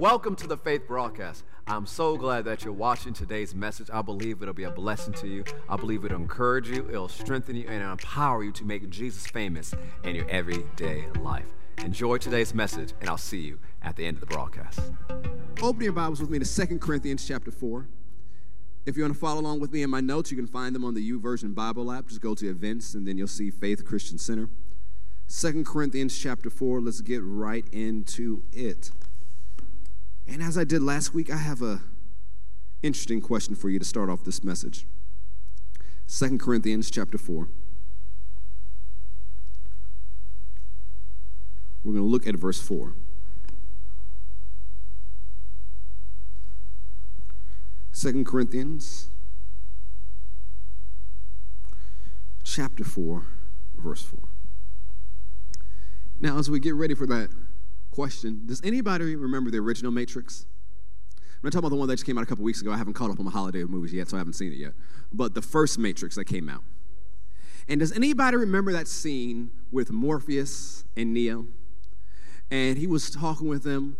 [0.00, 1.44] Welcome to the Faith Broadcast.
[1.66, 3.90] I'm so glad that you're watching today's message.
[3.92, 5.44] I believe it'll be a blessing to you.
[5.68, 9.74] I believe it'll encourage you, it'll strengthen you, and empower you to make Jesus famous
[10.02, 11.48] in your everyday life.
[11.84, 14.80] Enjoy today's message, and I'll see you at the end of the broadcast.
[15.60, 17.86] Open your Bibles with me to 2 Corinthians chapter 4.
[18.86, 20.82] If you want to follow along with me in my notes, you can find them
[20.82, 22.06] on the YouVersion Bible app.
[22.06, 24.48] Just go to events, and then you'll see Faith Christian Center.
[25.28, 28.92] 2 Corinthians chapter 4, let's get right into it.
[30.26, 31.80] And as I did last week, I have a
[32.82, 34.86] interesting question for you to start off this message.
[36.08, 37.48] 2 Corinthians chapter 4.
[41.82, 42.94] We're going to look at verse 4.
[47.92, 49.08] Second Corinthians
[52.44, 53.26] chapter 4,
[53.76, 54.20] verse 4.
[56.20, 57.30] Now, as we get ready for that
[58.00, 60.46] question, does anybody remember the original Matrix?
[61.18, 62.72] I'm not talking about the one that just came out a couple weeks ago.
[62.72, 64.72] I haven't caught up on my holiday movies yet, so I haven't seen it yet.
[65.12, 66.62] But the first Matrix that came out.
[67.68, 71.46] And does anybody remember that scene with Morpheus and Neo?
[72.50, 73.98] And he was talking with them,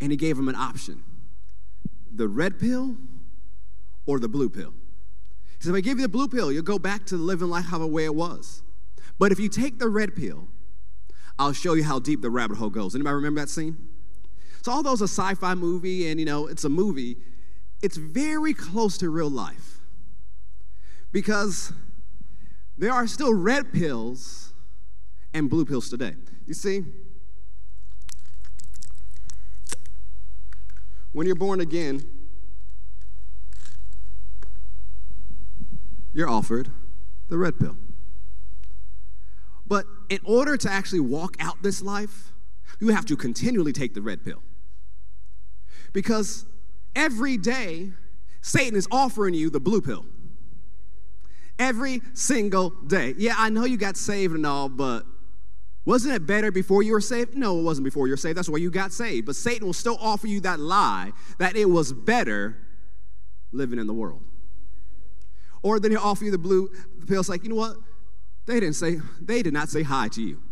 [0.00, 1.02] and he gave them an option
[2.10, 2.96] the red pill
[4.06, 4.72] or the blue pill.
[5.58, 7.66] He said, if I give you the blue pill, you'll go back to living life
[7.66, 8.62] how the way it was.
[9.18, 10.48] But if you take the red pill,
[11.42, 12.94] I'll show you how deep the rabbit hole goes.
[12.94, 13.76] Anybody remember that scene?
[14.62, 17.16] So although it's a sci-fi movie and you know it's a movie,
[17.82, 19.80] it's very close to real life.
[21.10, 21.72] Because
[22.78, 24.52] there are still red pills
[25.34, 26.14] and blue pills today.
[26.46, 26.84] You see?
[31.10, 32.04] When you're born again,
[36.14, 36.70] you're offered
[37.28, 37.76] the red pill.
[39.66, 42.32] But in order to actually walk out this life,
[42.80, 44.42] you have to continually take the red pill.
[45.94, 46.44] Because
[46.94, 47.92] every day,
[48.42, 50.04] Satan is offering you the blue pill.
[51.58, 53.14] Every single day.
[53.16, 55.06] Yeah, I know you got saved and all, but
[55.86, 57.34] wasn't it better before you were saved?
[57.34, 58.36] No, it wasn't before you were saved.
[58.36, 59.24] That's why you got saved.
[59.24, 62.58] But Satan will still offer you that lie that it was better
[63.50, 64.22] living in the world.
[65.62, 66.68] Or then he'll offer you the blue
[67.06, 67.20] pill.
[67.20, 67.76] It's like, you know what?
[68.46, 70.42] They didn't say, they did not say hi to you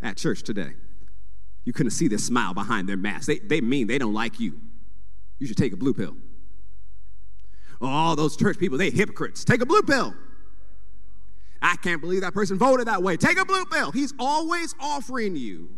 [0.00, 0.72] at church today.
[1.64, 3.26] You couldn't see the smile behind their mask.
[3.26, 4.60] They, they mean they don't like you.
[5.38, 6.16] You should take a blue pill.
[7.80, 9.44] Oh, those church people, they hypocrites.
[9.44, 10.14] Take a blue pill.
[11.60, 13.16] I can't believe that person voted that way.
[13.16, 13.90] Take a blue pill.
[13.90, 15.70] He's always offering you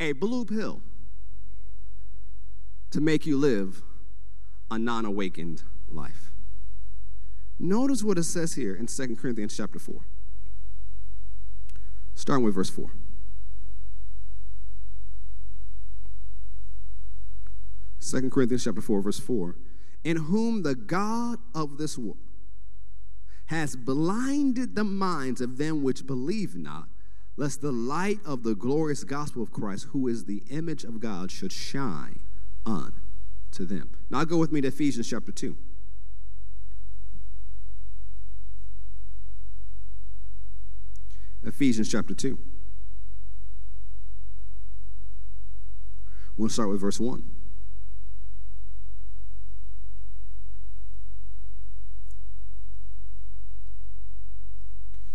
[0.00, 0.80] a blue pill
[2.90, 3.82] to make you live
[4.70, 6.32] a non awakened life.
[7.58, 10.00] Notice what it says here in 2 Corinthians chapter 4
[12.14, 12.90] starting with verse 4.
[17.98, 19.56] Second Corinthians chapter 4, verse 4.
[20.04, 22.18] In whom the God of this world
[23.46, 26.88] has blinded the minds of them which believe not,
[27.36, 31.30] lest the light of the glorious gospel of Christ, who is the image of God,
[31.30, 32.20] should shine
[32.64, 33.90] unto them.
[34.10, 35.56] Now go with me to Ephesians chapter 2.
[41.44, 42.38] Ephesians chapter 2.
[46.36, 47.22] We'll start with verse 1.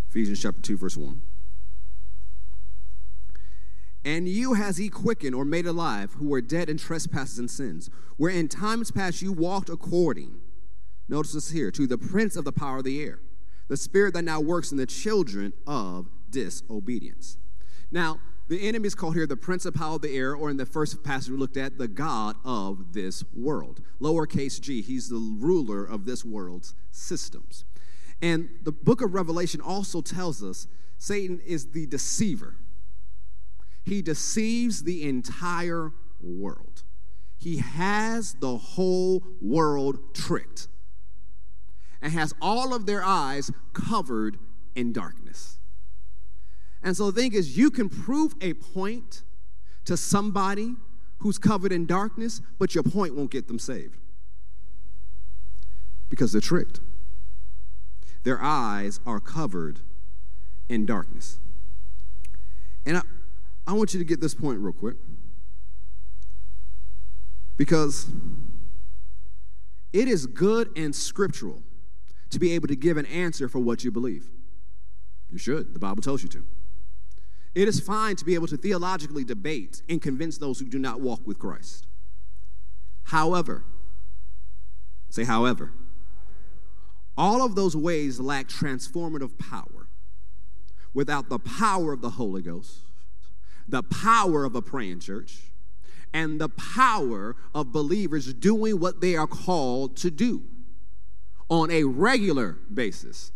[0.09, 1.21] Ephesians chapter 2, verse 1.
[4.05, 7.89] And you has he quickened or made alive who were dead in trespasses and sins,
[8.17, 10.39] where in times past you walked according,
[11.07, 13.19] notice this here, to the prince of the power of the air,
[13.67, 17.37] the spirit that now works in the children of disobedience.
[17.91, 21.03] Now, the enemy is called here the principal of the air, or in the first
[21.03, 23.81] passage we looked at, the God of this world.
[24.01, 27.63] Lowercase g, he's the ruler of this world's systems.
[28.21, 32.55] And the book of Revelation also tells us Satan is the deceiver.
[33.83, 36.83] He deceives the entire world.
[37.37, 40.67] He has the whole world tricked
[42.01, 44.37] and has all of their eyes covered
[44.75, 45.58] in darkness.
[46.81, 49.23] And so the thing is, you can prove a point
[49.85, 50.75] to somebody
[51.19, 53.97] who's covered in darkness, but your point won't get them saved
[56.09, 56.79] because they're tricked.
[58.23, 59.79] Their eyes are covered
[60.67, 61.39] in darkness.
[62.85, 63.01] And I,
[63.67, 64.97] I want you to get this point real quick
[67.57, 68.09] because
[69.91, 71.61] it is good and scriptural
[72.29, 74.29] to be able to give an answer for what you believe.
[75.29, 76.45] You should, the Bible tells you to.
[77.55, 81.01] It is fine to be able to theologically debate and convince those who do not
[81.01, 81.87] walk with Christ.
[83.03, 83.63] However,
[85.09, 85.73] say, however,
[87.17, 89.87] all of those ways lack transformative power.
[90.93, 92.79] Without the power of the Holy Ghost,
[93.67, 95.39] the power of a praying church,
[96.13, 100.43] and the power of believers doing what they are called to do
[101.49, 103.31] on a regular basis.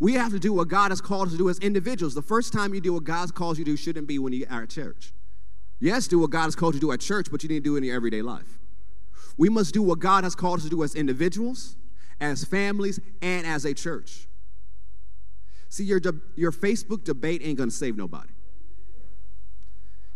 [0.00, 2.14] We have to do what God has called us to do as individuals.
[2.14, 4.46] The first time you do what God calls you to do shouldn't be when you
[4.50, 5.12] are at church.
[5.78, 7.70] Yes, do what God has called you to do at church, but you need to
[7.70, 8.58] do it in your everyday life.
[9.36, 11.76] We must do what God has called us to do as individuals,
[12.20, 14.26] as families, and as a church.
[15.68, 18.32] See, your, de- your Facebook debate ain't gonna save nobody.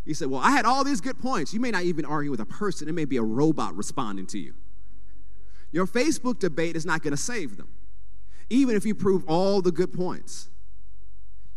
[0.05, 1.55] You say, Well, I had all these good points.
[1.55, 4.39] You may not even argue with a person, it may be a robot responding to
[4.39, 4.55] you.
[5.73, 7.69] Your Facebook debate is not gonna save them,
[8.51, 10.49] even if you prove all the good points.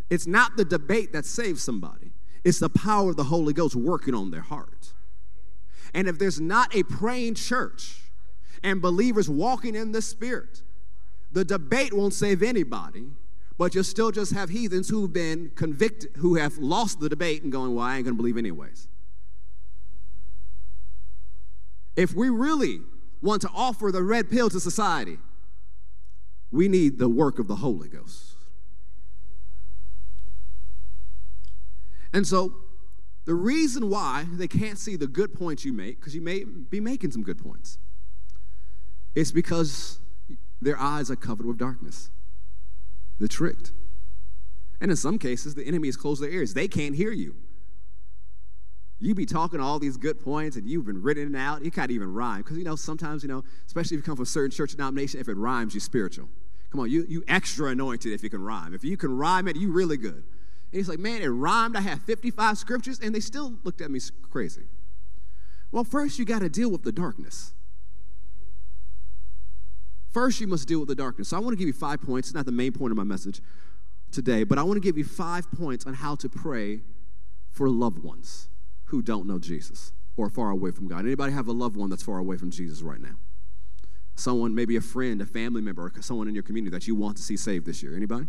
[0.10, 2.12] It's not the debate that saves somebody,
[2.44, 4.94] it's the power of the Holy Ghost working on their heart.
[5.94, 8.04] And if there's not a praying church
[8.63, 10.62] and believers walking in the Spirit,
[11.31, 13.07] the debate won't save anybody,
[13.57, 17.51] but you'll still just have heathens who've been convicted, who have lost the debate and
[17.51, 18.88] going, Well, I ain't gonna believe anyways.
[21.95, 22.81] If we really
[23.22, 25.18] want to offer the red pill to society,
[26.52, 28.36] we need the work of the Holy Ghost.
[32.14, 32.56] And so,
[33.26, 36.80] the reason why they can't see the good points you make, because you may be
[36.80, 37.78] making some good points,
[39.16, 40.00] is because
[40.62, 42.10] their eyes are covered with darkness.
[43.20, 43.74] They're tricked.
[44.80, 46.54] And in some cases, the enemy has closed their ears.
[46.54, 47.36] They can't hear you.
[49.00, 51.64] You be talking all these good points and you've been written out.
[51.64, 52.40] You can't even rhyme.
[52.42, 55.20] Because, you know, sometimes, you know, especially if you come from a certain church denomination,
[55.20, 56.30] if it rhymes, you're spiritual.
[56.72, 58.74] Come on, you, you extra anointed if you can rhyme.
[58.74, 60.16] If you can rhyme it, you really good.
[60.72, 61.78] And he's like, man, it rhymed.
[61.78, 64.00] I have 55 scriptures, and they still looked at me
[64.30, 64.64] crazy.
[65.72, 67.54] Well, first, you got to deal with the darkness.
[70.12, 71.30] First, you must deal with the darkness.
[71.30, 72.30] So I want to give you five points.
[72.30, 73.42] It's not the main point of my message
[74.12, 76.81] today, but I want to give you five points on how to pray
[77.52, 78.50] for loved ones
[78.86, 81.06] who don't know Jesus or far away from God.
[81.06, 83.16] Anybody have a loved one that's far away from Jesus right now?
[84.18, 87.18] Someone, maybe a friend, a family member, or someone in your community that you want
[87.18, 87.96] to see saved this year.
[87.96, 88.28] Anybody?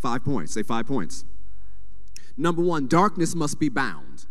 [0.00, 0.52] Five points.
[0.52, 1.24] Say five points.
[2.36, 4.26] Number one, darkness must be bound.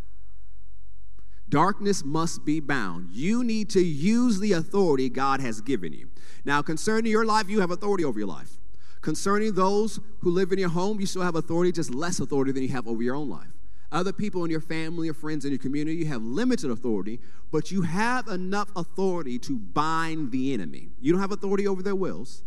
[1.48, 3.10] Darkness must be bound.
[3.12, 6.10] You need to use the authority God has given you.
[6.44, 8.58] Now, concerning your life, you have authority over your life.
[9.02, 12.64] Concerning those who live in your home, you still have authority, just less authority than
[12.64, 13.48] you have over your own life.
[13.92, 17.20] Other people in your family or friends in your community, you have limited authority,
[17.52, 20.90] but you have enough authority to bind the enemy.
[21.02, 22.44] You don't have authority over their wills,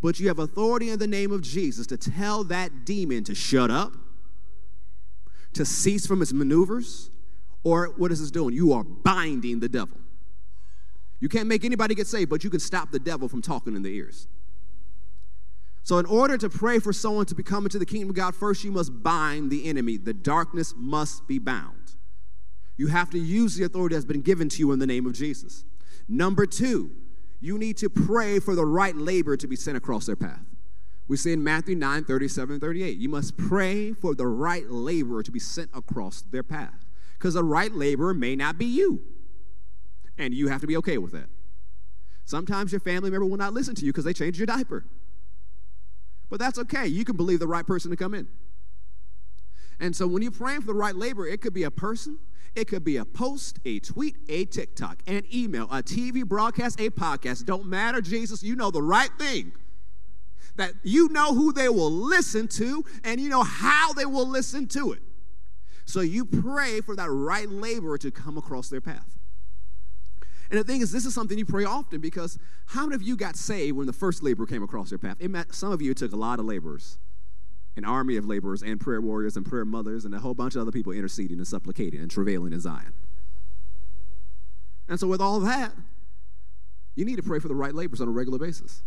[0.00, 3.70] but you have authority in the name of Jesus to tell that demon to shut
[3.70, 3.92] up,
[5.52, 7.10] to cease from its maneuvers,
[7.62, 8.54] or what is this doing?
[8.54, 9.98] You are binding the devil.
[11.20, 13.82] You can't make anybody get saved, but you can stop the devil from talking in
[13.82, 14.28] the ears.
[15.86, 18.64] So, in order to pray for someone to become into the kingdom of God, first
[18.64, 19.96] you must bind the enemy.
[19.96, 21.94] The darkness must be bound.
[22.76, 25.12] You have to use the authority that's been given to you in the name of
[25.12, 25.64] Jesus.
[26.08, 26.90] Number two,
[27.40, 30.44] you need to pray for the right labor to be sent across their path.
[31.06, 35.30] We see in Matthew 9 37 38, you must pray for the right laborer to
[35.30, 36.84] be sent across their path.
[37.16, 39.04] Because the right laborer may not be you.
[40.18, 41.28] And you have to be okay with that.
[42.24, 44.84] Sometimes your family member will not listen to you because they changed your diaper.
[46.28, 46.86] But that's okay.
[46.86, 48.26] You can believe the right person to come in.
[49.78, 52.18] And so when you're praying for the right labor, it could be a person,
[52.54, 56.88] it could be a post, a tweet, a TikTok, an email, a TV broadcast, a
[56.90, 57.44] podcast.
[57.44, 59.52] Don't matter, Jesus, you know the right thing.
[60.56, 64.66] That you know who they will listen to and you know how they will listen
[64.68, 65.02] to it.
[65.84, 69.15] So you pray for that right laborer to come across their path.
[70.50, 73.16] And the thing is, this is something you pray often because how many of you
[73.16, 75.16] got saved when the first laborer came across your path?
[75.18, 76.98] It met, some of you took a lot of laborers,
[77.76, 80.62] an army of laborers, and prayer warriors, and prayer mothers, and a whole bunch of
[80.62, 82.92] other people interceding and supplicating and travailing in Zion.
[84.88, 85.72] And so, with all that,
[86.94, 88.82] you need to pray for the right laborers on a regular basis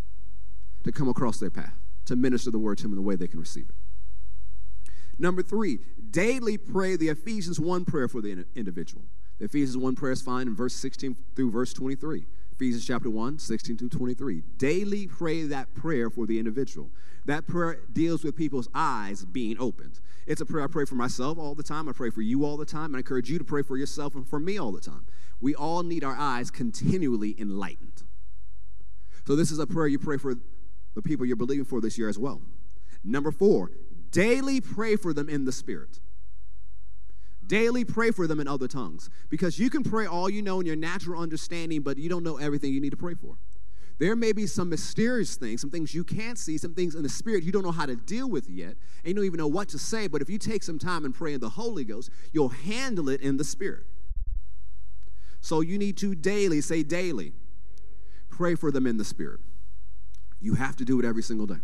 [0.84, 3.28] to come across their path, to minister the word to them in the way they
[3.28, 4.92] can receive it.
[5.20, 9.04] Number three, daily pray the Ephesians 1 prayer for the individual.
[9.39, 12.25] The Ephesians 1 prayer is found in verse 16 through verse 23.
[12.51, 14.43] Ephesians chapter 1, 16 through 23.
[14.58, 16.91] Daily pray that prayer for the individual.
[17.25, 20.01] That prayer deals with people's eyes being opened.
[20.27, 21.88] It's a prayer I pray for myself all the time.
[21.88, 22.96] I pray for you all the time.
[22.96, 25.05] I encourage you to pray for yourself and for me all the time.
[25.39, 28.03] We all need our eyes continually enlightened.
[29.25, 30.36] So, this is a prayer you pray for
[30.96, 32.41] the people you're believing for this year as well.
[33.03, 33.72] Number four,
[34.12, 36.00] daily pray for them in the Spirit.
[37.50, 40.68] Daily pray for them in other tongues because you can pray all you know in
[40.68, 43.38] your natural understanding, but you don't know everything you need to pray for.
[43.98, 47.10] There may be some mysterious things, some things you can't see, some things in the
[47.10, 49.68] spirit you don't know how to deal with yet, and you don't even know what
[49.70, 50.08] to say.
[50.08, 53.20] But if you take some time and pray in the Holy Ghost, you'll handle it
[53.20, 53.86] in the spirit.
[55.41, 57.34] So you need to daily, say daily,
[58.29, 59.39] pray for them in the spirit.
[60.39, 61.56] You have to do it every single day.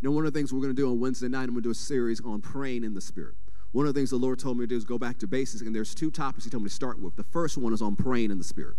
[0.00, 1.56] You know, one of the things we're going to do on Wednesday night, I'm going
[1.56, 3.34] to do a series on praying in the spirit.
[3.72, 5.62] One of the things the Lord told me to do is go back to basics,
[5.62, 7.16] and there's two topics He told me to start with.
[7.16, 8.76] The first one is on praying in the spirit.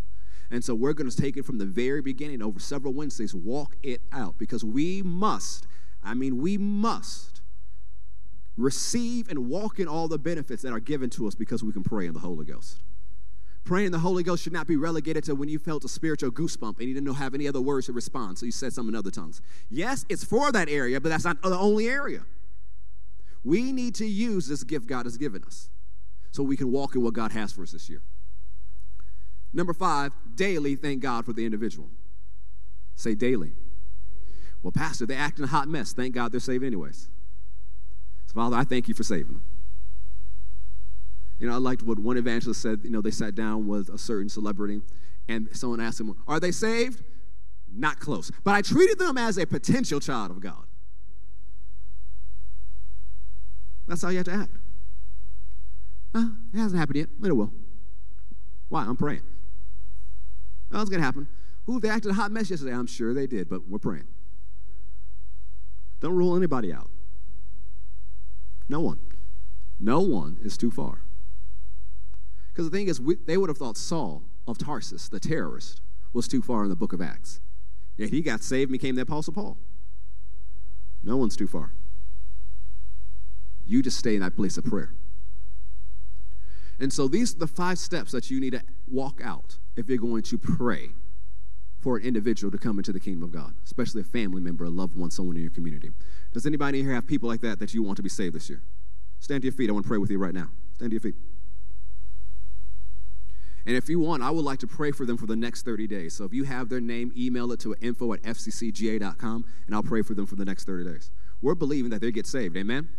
[0.51, 3.75] And so we're going to take it from the very beginning over several Wednesdays, walk
[3.81, 5.65] it out, because we must,
[6.03, 7.41] I mean, we must
[8.55, 11.83] receive and walk in all the benefits that are given to us because we can
[11.83, 12.83] pray in the Holy Ghost.
[13.63, 16.29] Praying in the Holy Ghost should not be relegated to when you felt a spiritual
[16.29, 18.93] goosebump and you didn't know have any other words to respond, so you said something
[18.93, 19.41] in other tongues.
[19.69, 22.25] Yes, it's for that area, but that's not the only area.
[23.43, 25.69] We need to use this gift God has given us
[26.31, 28.01] so we can walk in what God has for us this year.
[29.53, 31.89] Number five, daily thank God for the individual.
[32.95, 33.53] Say daily.
[34.63, 35.93] Well, Pastor, they act in a hot mess.
[35.93, 37.09] Thank God they're saved anyways.
[38.25, 39.43] So, Father, I thank you for saving them.
[41.37, 42.81] You know, I liked what one evangelist said.
[42.83, 44.81] You know, they sat down with a certain celebrity,
[45.27, 47.03] and someone asked him, Are they saved?
[47.75, 48.31] Not close.
[48.43, 50.65] But I treated them as a potential child of God.
[53.87, 54.51] That's how you have to act.
[56.15, 57.51] Uh, it hasn't happened yet, but it will.
[58.69, 58.83] Why?
[58.83, 59.23] I'm praying.
[60.71, 61.27] Well, it's going to happen.
[61.65, 62.73] Who, they acted a hot mess yesterday?
[62.73, 64.07] I'm sure they did, but we're praying.
[66.01, 66.89] Don't rule anybody out.
[68.67, 68.99] No one.
[69.79, 71.01] No one is too far.
[72.49, 76.27] Because the thing is, we, they would have thought Saul of Tarsus, the terrorist, was
[76.27, 77.39] too far in the book of Acts.
[77.97, 79.57] Yet he got saved and became the Apostle Paul.
[81.03, 81.71] No one's too far.
[83.65, 84.93] You just stay in that place of prayer.
[86.79, 89.97] And so these are the five steps that you need to walk out if you're
[89.97, 90.89] going to pray
[91.79, 94.69] for an individual to come into the kingdom of God, especially a family member, a
[94.69, 95.91] loved one, someone in your community.
[96.31, 98.61] Does anybody here have people like that that you want to be saved this year?
[99.19, 99.69] Stand to your feet.
[99.69, 100.49] I want to pray with you right now.
[100.75, 101.15] Stand to your feet.
[103.65, 105.87] And if you want, I would like to pray for them for the next 30
[105.87, 106.13] days.
[106.13, 110.01] So if you have their name, email it to info at fccga.com, and I'll pray
[110.01, 111.11] for them for the next 30 days.
[111.41, 112.57] We're believing that they get saved.
[112.57, 112.89] Amen?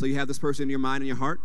[0.00, 1.40] So you have this person in your mind and your heart?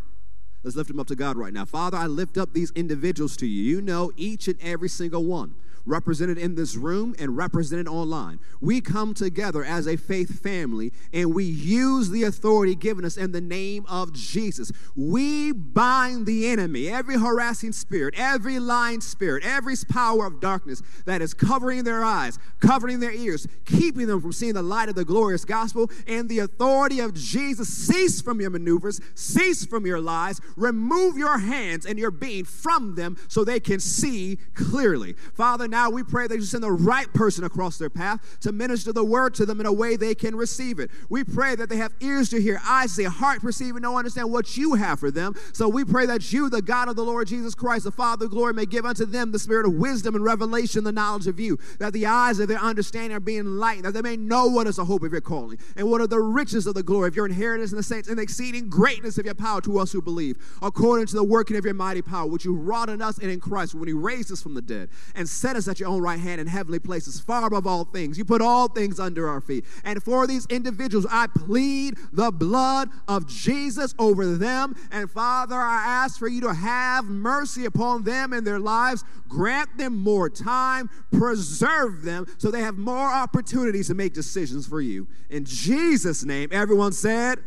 [0.66, 1.64] Let's lift them up to God right now.
[1.64, 3.62] Father, I lift up these individuals to you.
[3.62, 5.54] You know each and every single one
[5.86, 8.40] represented in this room and represented online.
[8.60, 13.32] We come together as a faith family and we use the authority given us in
[13.32, 14.72] the name of Jesus.
[14.96, 21.22] We bind the enemy, every harassing spirit, every lying spirit, every power of darkness that
[21.22, 25.06] is covering their eyes, covering their ears, keeping them from seeing the light of the
[25.06, 27.70] glorious gospel and the authority of Jesus.
[27.70, 32.96] Cease from your maneuvers, cease from your lies, remove your hands and your being from
[32.96, 35.14] them so they can see clearly.
[35.34, 38.94] Father, now we pray that you send the right person across their path to minister
[38.94, 40.90] the word to them in a way they can receive it.
[41.10, 43.98] We pray that they have ears to hear, eyes to see, heart perceive, and know
[43.98, 45.36] understand what you have for them.
[45.54, 48.32] So we pray that you, the God of the Lord Jesus Christ, the Father of
[48.32, 51.58] glory, may give unto them the spirit of wisdom and revelation, the knowledge of you,
[51.80, 54.78] that the eyes of their understanding are being enlightened, that they may know what is
[54.78, 57.26] the hope of your calling, and what are the riches of the glory of your
[57.26, 60.38] inheritance in the saints, and the exceeding greatness of your power to us who believe,
[60.62, 63.40] according to the working of your mighty power, which you wrought in us and in
[63.40, 66.20] Christ when he raised us from the dead, and set us at your own right
[66.20, 68.18] hand in heavenly places, far above all things.
[68.18, 69.66] You put all things under our feet.
[69.84, 74.76] And for these individuals, I plead the blood of Jesus over them.
[74.92, 79.04] And Father, I ask for you to have mercy upon them and their lives.
[79.28, 84.82] Grant them more time, preserve them so they have more opportunities to make decisions for
[84.82, 85.08] you.
[85.30, 87.40] In Jesus' name, everyone said,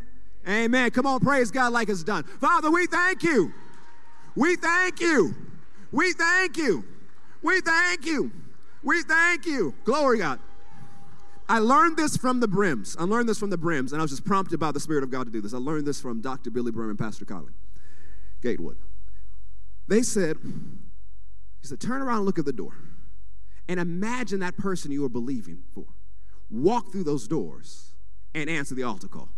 [0.47, 0.91] Amen.
[0.91, 2.25] Come on, praise God like it's done.
[2.25, 3.53] Father, we thank you.
[4.35, 5.35] We thank you.
[5.91, 6.85] We thank you.
[7.43, 8.31] We thank you.
[8.83, 9.75] We thank you.
[9.85, 10.39] Glory God.
[11.49, 12.97] I learned this from the Brims.
[12.99, 15.11] I learned this from the Brims, and I was just prompted by the Spirit of
[15.11, 15.55] God to do this.
[15.55, 16.51] I learned this from Dr.
[16.51, 17.55] Billye Brim and Pastor Colin
[18.43, 18.77] Gatewood.
[19.89, 22.75] They said, he said, turn around and look at the door
[23.67, 25.87] and imagine that person you are believing for.
[26.51, 27.95] Walk through those doors
[28.35, 29.31] and answer the altar call.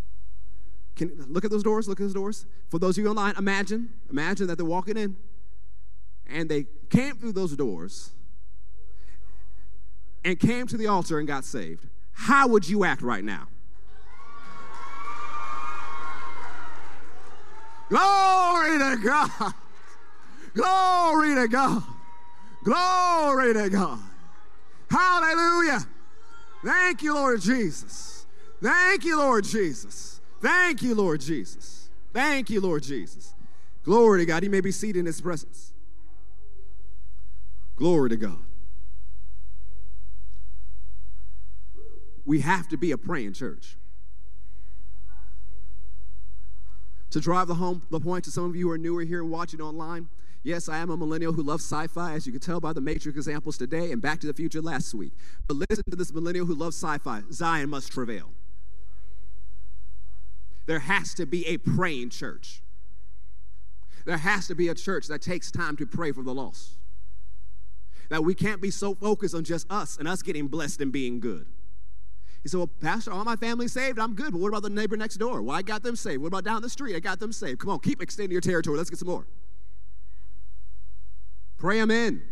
[0.97, 2.47] Can look at those doors, look at those doors.
[2.69, 5.17] For those of you online, imagine, imagine that they're walking in
[6.27, 8.11] and they came through those doors
[10.25, 13.49] and came to the altar and got saved, how would you act right now?
[17.89, 19.55] Glory to God.
[20.55, 21.83] Glory to God.
[22.63, 23.99] Glory to God.
[24.91, 25.81] Hallelujah.
[26.65, 28.27] Thank you, Lord Jesus.
[28.63, 30.10] Thank you, Lord Jesus.
[30.41, 31.91] Thank you, Lord Jesus.
[32.13, 33.35] Thank you, Lord Jesus.
[33.85, 34.43] Glory to God.
[34.43, 35.73] He may be seated in his presence.
[37.77, 38.39] Glory to God.
[42.25, 43.77] We have to be a praying church.
[47.11, 49.61] To drive the home the point to some of you who are newer here watching
[49.61, 50.09] online,
[50.43, 53.17] yes, I am a millennial who loves sci-fi, as you can tell by the Matrix
[53.17, 55.13] examples today and Back to the Future last week.
[55.49, 57.23] But listen to this millennial who loves sci-fi.
[57.33, 58.31] Zion must travail.
[60.67, 62.63] There has to be a praying church.
[64.05, 66.73] There has to be a church that takes time to pray for the lost.
[68.09, 71.21] That we can't be so focused on just us and us getting blessed and being
[71.21, 71.47] good.
[72.43, 73.99] He said, Well, Pastor, all my family saved.
[73.99, 74.33] I'm good.
[74.33, 75.43] But what about the neighbor next door?
[75.43, 76.23] Well, I got them saved.
[76.23, 76.97] What about down the street?
[76.97, 77.61] I got them saved.
[77.61, 78.79] Come on, keep extending your territory.
[78.79, 79.27] Let's get some more.
[81.59, 82.23] Pray them in.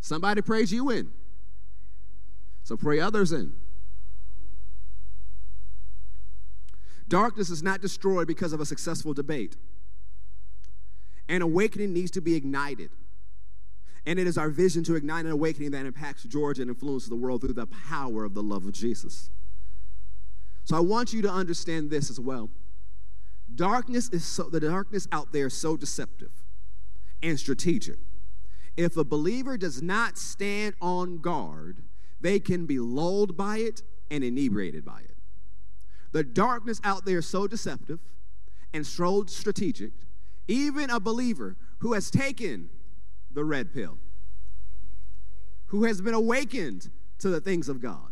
[0.00, 1.12] Somebody prays you in.
[2.64, 3.54] So pray others in.
[7.08, 9.56] Darkness is not destroyed because of a successful debate.
[11.28, 12.90] An awakening needs to be ignited.
[14.04, 17.16] And it is our vision to ignite an awakening that impacts Georgia and influences the
[17.16, 19.30] world through the power of the love of Jesus.
[20.64, 22.50] So I want you to understand this as well.
[23.54, 26.30] Darkness is so the darkness out there is so deceptive
[27.22, 27.98] and strategic.
[28.76, 31.82] If a believer does not stand on guard,
[32.20, 35.11] they can be lulled by it and inebriated by it.
[36.12, 37.98] The darkness out there is so deceptive
[38.72, 39.92] and so strategic.
[40.46, 42.70] Even a believer who has taken
[43.30, 43.98] the red pill,
[45.66, 48.10] who has been awakened to the things of God,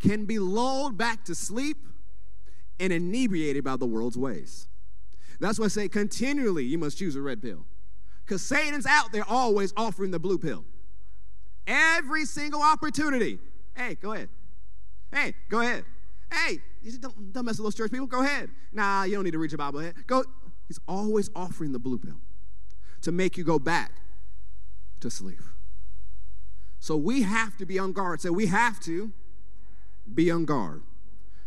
[0.00, 1.76] can be lulled back to sleep
[2.80, 4.68] and inebriated by the world's ways.
[5.40, 7.66] That's why I say continually you must choose a red pill.
[8.24, 10.64] Because Satan's out there always offering the blue pill.
[11.66, 13.38] Every single opportunity.
[13.76, 14.28] Hey, go ahead.
[15.12, 15.84] Hey, go ahead.
[16.32, 16.58] Hey,
[16.92, 18.06] don't, don't mess with those church people.
[18.06, 18.50] Go ahead.
[18.72, 19.80] Nah, you don't need to read your Bible.
[19.80, 19.92] Eh?
[20.06, 20.24] Go.
[20.68, 22.20] He's always offering the blue pill
[23.02, 23.92] to make you go back
[25.00, 25.40] to sleep.
[26.80, 28.20] So we have to be on guard.
[28.20, 29.12] Say, so we have to
[30.12, 30.82] be on guard.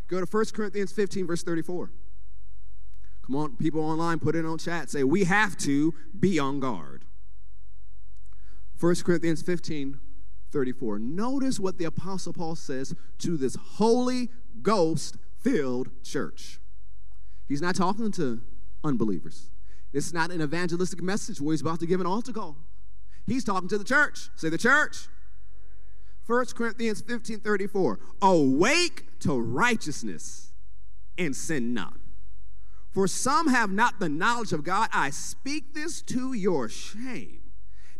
[0.08, 1.92] Go to 1 Corinthians 15, verse 34.
[3.26, 4.90] Come on, people online, put it on chat.
[4.90, 7.04] Say, we have to be on guard.
[8.80, 10.00] 1 Corinthians 15,
[10.52, 11.00] 34.
[11.00, 14.30] Notice what the Apostle Paul says to this Holy
[14.62, 15.18] Ghost
[15.48, 16.60] filled church.
[17.48, 18.42] He's not talking to
[18.84, 19.50] unbelievers.
[19.94, 22.58] Is not an evangelistic message where he's about to give an altar call.
[23.26, 24.30] He's talking to the church.
[24.36, 25.08] Say the church.
[26.28, 28.00] 1 Corinthians 15 34.
[28.22, 30.52] Awake to righteousness
[31.18, 31.98] and sin not.
[32.92, 34.90] For some have not the knowledge of God.
[34.92, 37.40] I speak this to your shame.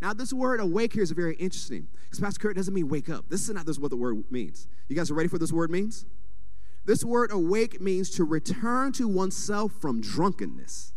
[0.02, 3.30] Now, this word awake here is very interesting because Pastor Kurt doesn't mean wake up.
[3.30, 4.68] This is not this what the word means.
[4.90, 6.06] You guys are ready for this word means?
[6.88, 10.94] This word awake means to return to oneself from drunkenness.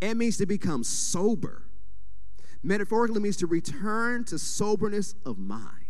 [0.00, 1.64] It means to become sober
[2.62, 5.86] metaphorically means to return to soberness of mind.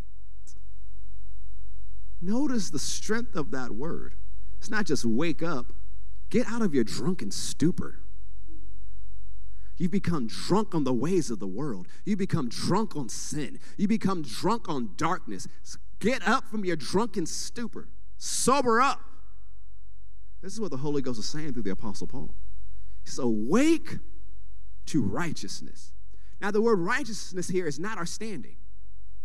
[2.20, 4.14] Notice the strength of that word.
[4.58, 5.72] It's not just wake up,
[6.30, 8.00] get out of your drunken stupor.
[9.76, 11.86] You become drunk on the ways of the world.
[12.04, 13.60] You become drunk on sin.
[13.76, 15.46] You become drunk on darkness.
[16.00, 17.88] Get up from your drunken stupor.
[18.18, 19.00] Sober up.
[20.42, 22.35] This is what the Holy Ghost is saying through the Apostle Paul.
[23.04, 23.96] He's awake
[24.87, 25.92] to righteousness.
[26.40, 28.57] Now, the word righteousness here is not our standing,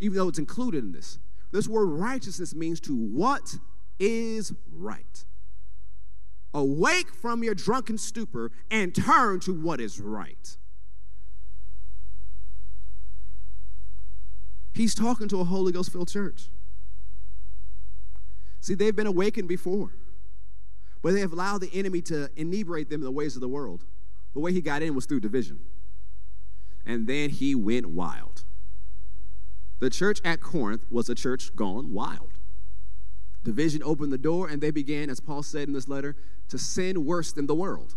[0.00, 1.18] even though it's included in this.
[1.52, 3.56] This word righteousness means to what
[3.98, 5.24] is right.
[6.52, 10.56] Awake from your drunken stupor and turn to what is right.
[14.72, 16.48] He's talking to a Holy Ghost filled church.
[18.64, 19.94] See, they've been awakened before,
[21.02, 23.84] but they have allowed the enemy to inebriate them in the ways of the world.
[24.32, 25.60] The way he got in was through division
[26.86, 28.44] and then he went wild.
[29.80, 32.32] The church at Corinth was a church gone wild.
[33.42, 36.16] Division opened the door, and they began, as Paul said in this letter,
[36.48, 37.94] to sin worse than the world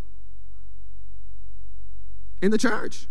[2.42, 3.06] in the church.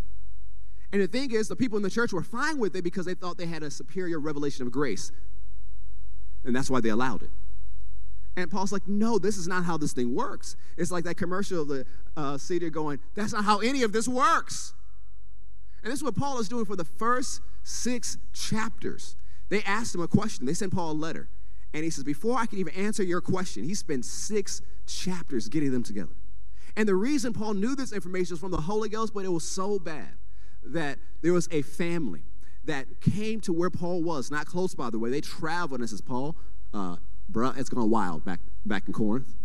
[0.91, 3.13] And the thing is, the people in the church were fine with it because they
[3.13, 5.11] thought they had a superior revelation of grace.
[6.45, 7.29] And that's why they allowed it.
[8.37, 10.55] And Paul's like, no, this is not how this thing works.
[10.77, 14.07] It's like that commercial of the uh, cedar going, that's not how any of this
[14.07, 14.75] works.
[15.83, 19.15] And this is what Paul is doing for the first six chapters.
[19.49, 21.27] They asked him a question, they sent Paul a letter.
[21.73, 25.71] And he says, Before I can even answer your question, he spent six chapters getting
[25.71, 26.13] them together.
[26.75, 29.49] And the reason Paul knew this information was from the Holy Ghost, but it was
[29.49, 30.09] so bad
[30.63, 32.21] that there was a family
[32.65, 35.09] that came to where Paul was, not close by the way.
[35.09, 36.35] They traveled, and it says, Paul,
[36.73, 36.97] uh,
[37.31, 39.35] bruh, it's gone wild back, back in Corinth.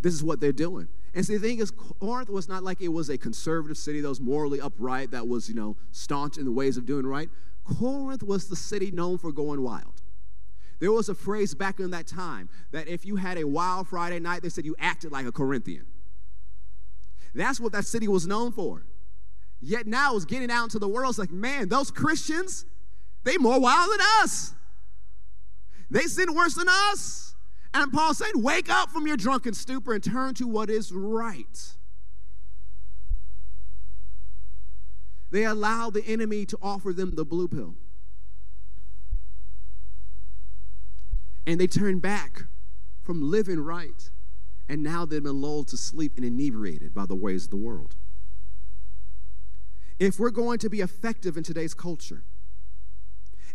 [0.00, 0.88] This is what they're doing.
[1.14, 4.08] And see, the thing is, Corinth was not like it was a conservative city that
[4.08, 7.28] was morally upright, that was, you know, staunch in the ways of doing right.
[7.64, 10.02] Corinth was the city known for going wild.
[10.78, 14.18] There was a phrase back in that time that if you had a wild Friday
[14.18, 15.86] night, they said you acted like a Corinthian.
[17.34, 18.84] That's what that city was known for.
[19.60, 21.10] Yet now it's getting out into the world.
[21.10, 22.64] It's like, man, those Christians,
[23.24, 24.54] they more wild than us.
[25.90, 27.34] They sin worse than us.
[27.74, 31.74] And Paul said, wake up from your drunken stupor and turn to what is right.
[35.30, 37.74] They allow the enemy to offer them the blue pill.
[41.46, 42.44] And they turn back
[43.02, 44.10] from living right.
[44.68, 47.96] And now they've been lulled to sleep and inebriated by the ways of the world.
[49.98, 52.22] If we're going to be effective in today's culture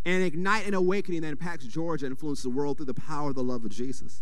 [0.05, 3.35] and ignite an awakening that impacts Georgia and influences the world through the power of
[3.35, 4.21] the love of Jesus,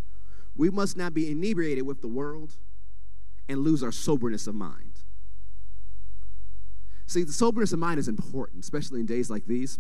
[0.55, 2.55] we must not be inebriated with the world
[3.49, 5.01] and lose our soberness of mind.
[7.05, 9.77] See, the soberness of mind is important, especially in days like these,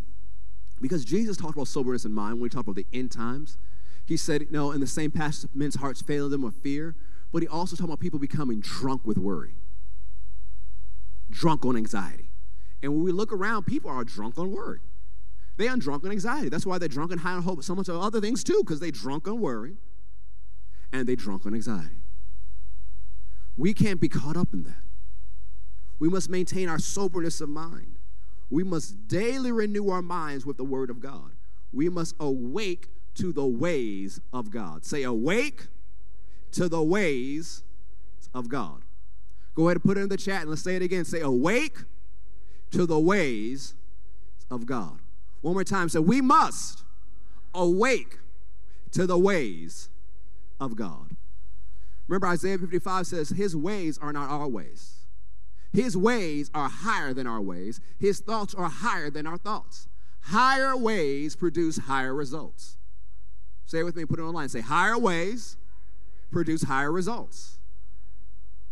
[0.81, 3.57] because Jesus talked about soberness in mind when he talked about the end times.
[4.05, 6.95] He said, you know, in the same passage, men's hearts fail them with fear,
[7.31, 9.55] but he also talked about people becoming drunk with worry,
[11.29, 12.29] drunk on anxiety.
[12.81, 14.81] And when we look around, people are drunk on worry.
[15.57, 16.49] They are drunk on anxiety.
[16.49, 18.79] That's why they're drunk on high on hope, so much of other things too, because
[18.79, 19.77] they drunk on worry
[20.91, 22.01] and they drunk on anxiety.
[23.55, 24.81] We can't be caught up in that.
[25.99, 27.97] We must maintain our soberness of mind.
[28.49, 31.31] We must daily renew our minds with the Word of God.
[31.71, 34.85] We must awake to the ways of God.
[34.85, 35.67] Say, awake
[36.51, 37.63] to the ways
[38.33, 38.81] of God.
[39.55, 41.05] Go ahead and put it in the chat and let's say it again.
[41.05, 41.77] Say, awake
[42.71, 43.75] to the ways
[44.49, 44.99] of God.
[45.43, 45.89] One more time.
[45.89, 46.83] So we must
[47.53, 48.17] awake
[48.91, 49.89] to the ways
[50.59, 51.17] of God.
[52.07, 54.99] Remember, Isaiah 55 says, His ways are not our ways.
[55.73, 57.81] His ways are higher than our ways.
[57.99, 59.89] His thoughts are higher than our thoughts.
[60.21, 62.77] Higher ways produce higher results.
[63.65, 64.47] Say it with me, put it online.
[64.47, 65.57] Say, higher ways
[66.31, 67.57] produce higher results.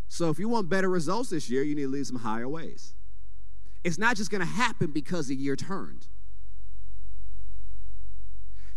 [0.07, 2.93] So if you want better results this year, you need to leave some higher ways.
[3.83, 6.07] It's not just going to happen because the year turned.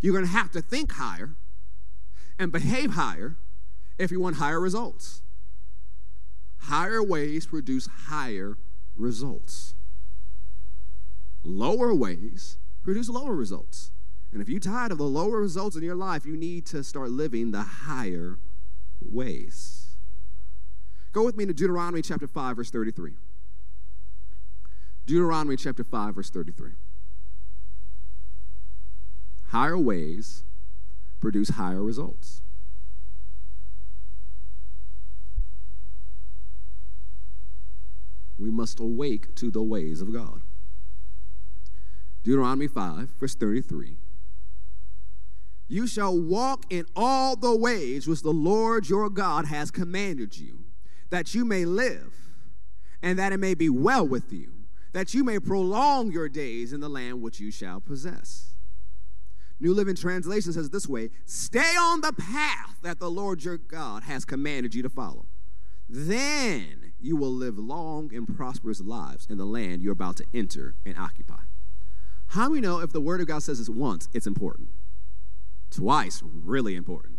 [0.00, 1.34] You're going to have to think higher
[2.38, 3.36] and behave higher
[3.98, 5.22] if you want higher results.
[6.58, 8.56] Higher ways produce higher
[8.96, 9.74] results.
[11.42, 13.90] Lower ways produce lower results.
[14.32, 17.10] And if you're tired of the lower results in your life, you need to start
[17.10, 18.38] living the higher
[19.00, 19.96] ways.
[21.12, 23.12] Go with me to Deuteronomy chapter 5, verse 33.
[25.06, 26.72] Deuteronomy chapter 5, verse 33.
[29.54, 30.44] Higher ways
[31.20, 32.42] produce higher results.
[38.38, 40.42] we must awake to the ways of God.
[42.22, 43.96] Deuteronomy 5, verse 33.
[45.66, 50.64] You shall walk in all the ways which the Lord your God has commanded you,
[51.10, 52.14] that you may live,
[53.02, 54.52] and that it may be well with you,
[54.92, 58.53] that you may prolong your days in the land which you shall possess.
[59.60, 64.04] New Living Translation says this way Stay on the path that the Lord your God
[64.04, 65.26] has commanded you to follow.
[65.88, 70.74] Then you will live long and prosperous lives in the land you're about to enter
[70.84, 71.42] and occupy.
[72.28, 74.68] How do we know if the Word of God says it once, it's important?
[75.70, 77.18] Twice, really important.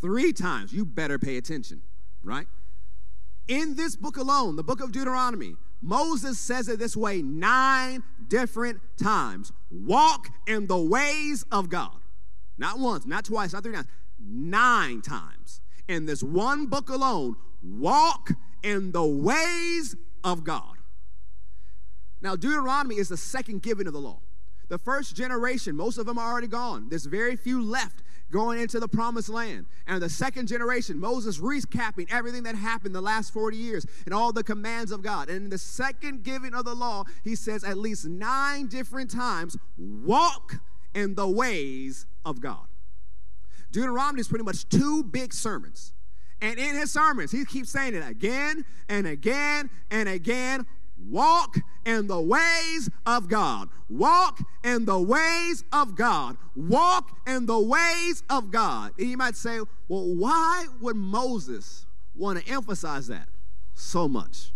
[0.00, 1.82] Three times, you better pay attention,
[2.22, 2.46] right?
[3.46, 8.80] In this book alone, the book of Deuteronomy, Moses says it this way nine different
[8.96, 11.98] times walk in the ways of God.
[12.56, 15.60] Not once, not twice, not three times, nine times.
[15.86, 18.30] In this one book alone, walk
[18.62, 20.78] in the ways of God.
[22.22, 24.20] Now, Deuteronomy is the second giving of the law.
[24.68, 26.88] The first generation, most of them are already gone.
[26.88, 29.66] There's very few left going into the promised land.
[29.86, 34.32] And the second generation, Moses recapping everything that happened the last 40 years and all
[34.32, 35.28] the commands of God.
[35.28, 39.56] And in the second giving of the law, he says at least nine different times,
[39.76, 40.54] walk
[40.94, 42.66] in the ways of God.
[43.70, 45.92] Deuteronomy is pretty much two big sermons.
[46.40, 50.66] And in his sermons, he keeps saying it again and again and again.
[50.96, 53.68] Walk in the ways of God.
[53.88, 56.36] Walk in the ways of God.
[56.56, 58.92] Walk in the ways of God.
[58.98, 63.28] And you might say, well, why would Moses want to emphasize that
[63.74, 64.52] so much?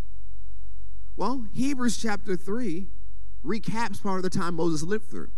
[1.16, 2.87] Well, Hebrews chapter 3
[3.44, 5.31] recaps part of the time Moses lived through.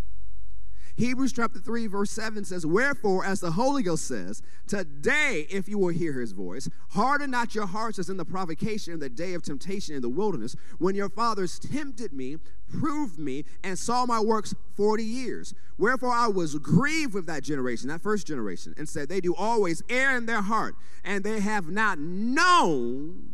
[0.96, 5.79] Hebrews chapter 3, verse 7 says, Wherefore, as the Holy Ghost says, today, if you
[5.79, 9.35] will hear his voice, harden not your hearts as in the provocation in the day
[9.35, 12.37] of temptation in the wilderness, when your fathers tempted me,
[12.68, 15.55] proved me, and saw my works 40 years.
[15.79, 19.83] Wherefore I was grieved with that generation, that first generation, and said, They do always
[19.88, 20.74] err in their heart,
[21.05, 23.31] and they have not known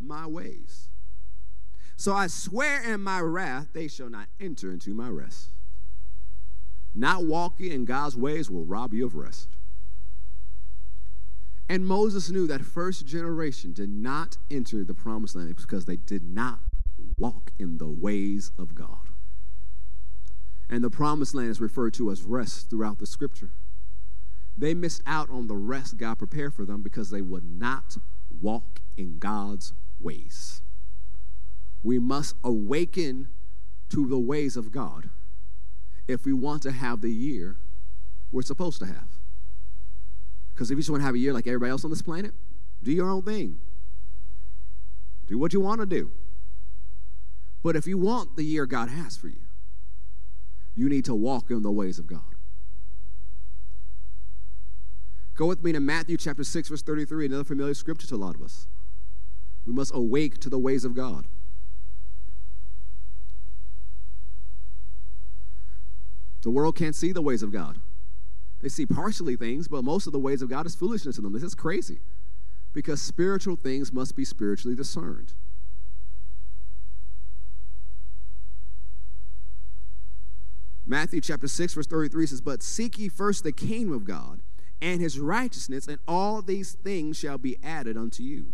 [0.00, 0.88] my ways.
[1.96, 5.50] So I swear in my wrath, they shall not enter into my rest.
[6.94, 9.48] Not walking in God's ways will rob you of rest.
[11.68, 16.24] And Moses knew that first generation did not enter the promised land because they did
[16.24, 16.58] not
[17.16, 19.08] walk in the ways of God.
[20.68, 23.50] And the promised land is referred to as rest throughout the scripture.
[24.58, 27.96] They missed out on the rest God prepared for them because they would not
[28.40, 30.62] walk in God's ways.
[31.82, 33.28] We must awaken
[33.90, 35.10] to the ways of God
[36.08, 37.56] if we want to have the year
[38.32, 39.08] we're supposed to have.
[40.52, 42.32] Because if you just want to have a year like everybody else on this planet,
[42.82, 43.58] do your own thing.
[45.26, 46.12] Do what you want to do.
[47.62, 49.40] But if you want the year God has for you,
[50.74, 52.20] you need to walk in the ways of God.
[55.34, 58.34] Go with me to Matthew chapter 6, verse 33, another familiar scripture to a lot
[58.34, 58.66] of us.
[59.66, 61.26] We must awake to the ways of God.
[66.42, 67.78] The world can't see the ways of God.
[68.60, 71.32] They see partially things, but most of the ways of God is foolishness to them.
[71.32, 72.00] This is crazy
[72.72, 75.32] because spiritual things must be spiritually discerned.
[80.86, 84.40] Matthew chapter 6, verse 33 says, But seek ye first the kingdom of God
[84.82, 88.52] and his righteousness, and all these things shall be added unto you.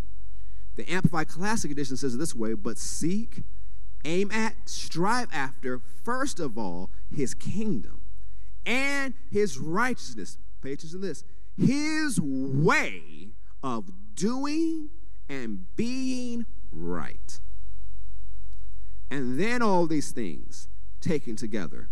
[0.77, 3.43] The Amplified Classic Edition says it this way But seek
[4.07, 8.01] aim at, strive after, first of all, his kingdom
[8.65, 10.39] and his righteousness.
[10.63, 11.25] Pay attention to this
[11.59, 13.31] his way
[13.63, 14.91] of doing
[15.29, 17.41] and being right.
[19.11, 20.69] And then all these things
[21.01, 21.89] taken together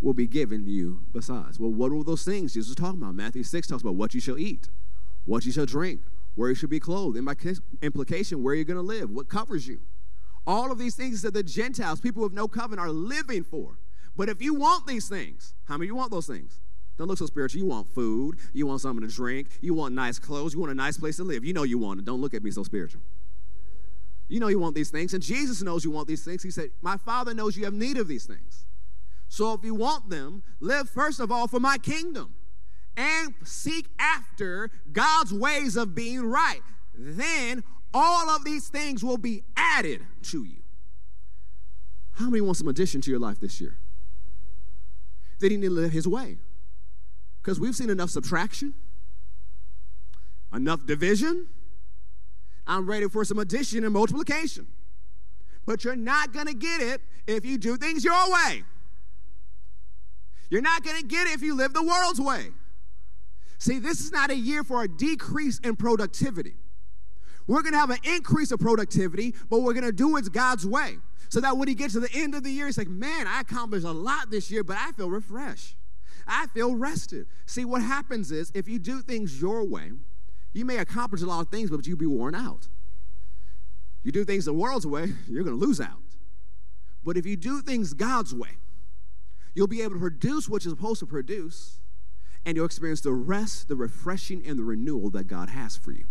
[0.00, 1.58] will be given you besides.
[1.58, 3.14] Well, what are those things Jesus is talking about?
[3.14, 4.68] Matthew 6 talks about what you shall eat,
[5.24, 6.00] what you shall drink,
[6.34, 7.16] where you should be clothed.
[7.16, 7.34] In my
[7.82, 9.80] implication, where you're going to live, what covers you.
[10.48, 13.78] All of these things that the Gentiles, people with no covenant, are living for.
[14.16, 16.58] But if you want these things, how many you want those things?
[16.96, 17.60] Don't look so spiritual.
[17.60, 18.38] You want food.
[18.54, 19.48] You want something to drink.
[19.60, 20.54] You want nice clothes.
[20.54, 21.44] You want a nice place to live.
[21.44, 22.06] You know you want it.
[22.06, 23.02] Don't look at me so spiritual.
[24.28, 25.12] You know you want these things.
[25.12, 26.42] And Jesus knows you want these things.
[26.42, 28.64] He said, My Father knows you have need of these things.
[29.28, 32.34] So if you want them, live first of all for my kingdom
[32.96, 36.62] and seek after God's ways of being right.
[36.94, 40.62] Then all of these things will be added to you.
[42.12, 43.78] How many want some addition to your life this year?
[45.40, 46.38] They need to live his way.
[47.40, 48.74] Because we've seen enough subtraction,
[50.52, 51.46] enough division.
[52.66, 54.66] I'm ready for some addition and multiplication.
[55.64, 58.64] But you're not going to get it if you do things your way.
[60.50, 62.48] You're not going to get it if you live the world's way.
[63.58, 66.54] See, this is not a year for a decrease in productivity.
[67.48, 70.66] We're going to have an increase of productivity, but we're going to do it God's
[70.66, 70.98] way.
[71.30, 73.40] So that when he gets to the end of the year, he's like, man, I
[73.40, 75.76] accomplished a lot this year, but I feel refreshed.
[76.26, 77.26] I feel rested.
[77.46, 79.90] See, what happens is if you do things your way,
[80.52, 82.68] you may accomplish a lot of things, but you'll be worn out.
[84.04, 86.02] You do things the world's way, you're going to lose out.
[87.02, 88.58] But if you do things God's way,
[89.54, 91.80] you'll be able to produce what you're supposed to produce,
[92.44, 96.04] and you'll experience the rest, the refreshing, and the renewal that God has for you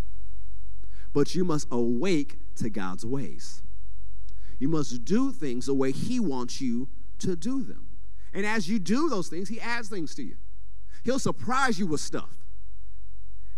[1.13, 3.61] but you must awake to God's ways.
[4.59, 6.89] You must do things the way He wants you
[7.19, 7.87] to do them.
[8.33, 10.37] And as you do those things, He adds things to you.
[11.03, 12.37] He'll surprise you with stuff.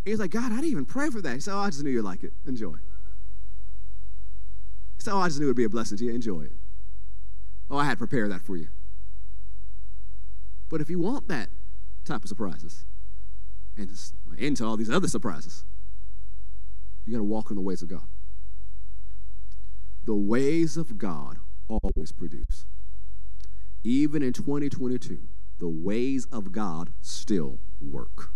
[0.05, 1.33] And he's like, God, I didn't even pray for that.
[1.33, 2.33] He said, Oh, I just knew you'd like it.
[2.45, 2.75] Enjoy.
[4.97, 6.12] He said, Oh, I just knew it would be a blessing to you.
[6.12, 6.53] Enjoy it.
[7.69, 8.67] Oh, I had prepared that for you.
[10.69, 11.49] But if you want that
[12.05, 12.85] type of surprises,
[13.75, 13.89] and
[14.38, 15.65] into all these other surprises,
[17.10, 18.06] you got to walk in the ways of God.
[20.06, 22.65] The ways of God always produce.
[23.84, 25.17] Even in 2022,
[25.58, 28.32] the ways of God still work.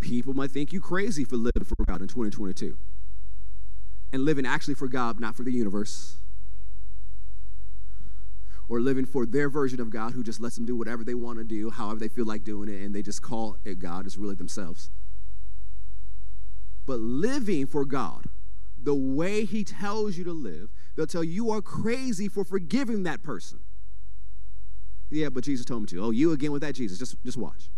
[0.00, 2.78] People might think you crazy for living for God in 2022
[4.12, 6.16] and living actually for God, not for the universe,
[8.66, 11.36] or living for their version of God who just lets them do whatever they want
[11.38, 14.16] to do, however they feel like doing it, and they just call it God is
[14.16, 14.90] really themselves.
[16.86, 18.26] But living for God,
[18.82, 23.22] the way He tells you to live, they'll tell you are crazy for forgiving that
[23.22, 23.60] person.
[25.10, 26.04] Yeah, but Jesus told me to.
[26.04, 26.98] Oh, you again with that Jesus.
[26.98, 27.70] Just, just watch.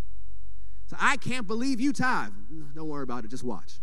[0.86, 2.32] So I can't believe you tithe.
[2.74, 3.30] Don't worry about it.
[3.30, 3.80] Just watch.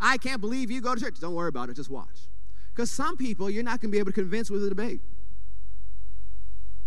[0.00, 1.20] I can't believe you go to church.
[1.20, 1.74] Don't worry about it.
[1.74, 2.28] Just watch.
[2.74, 5.00] Because some people you're not going to be able to convince with a debate.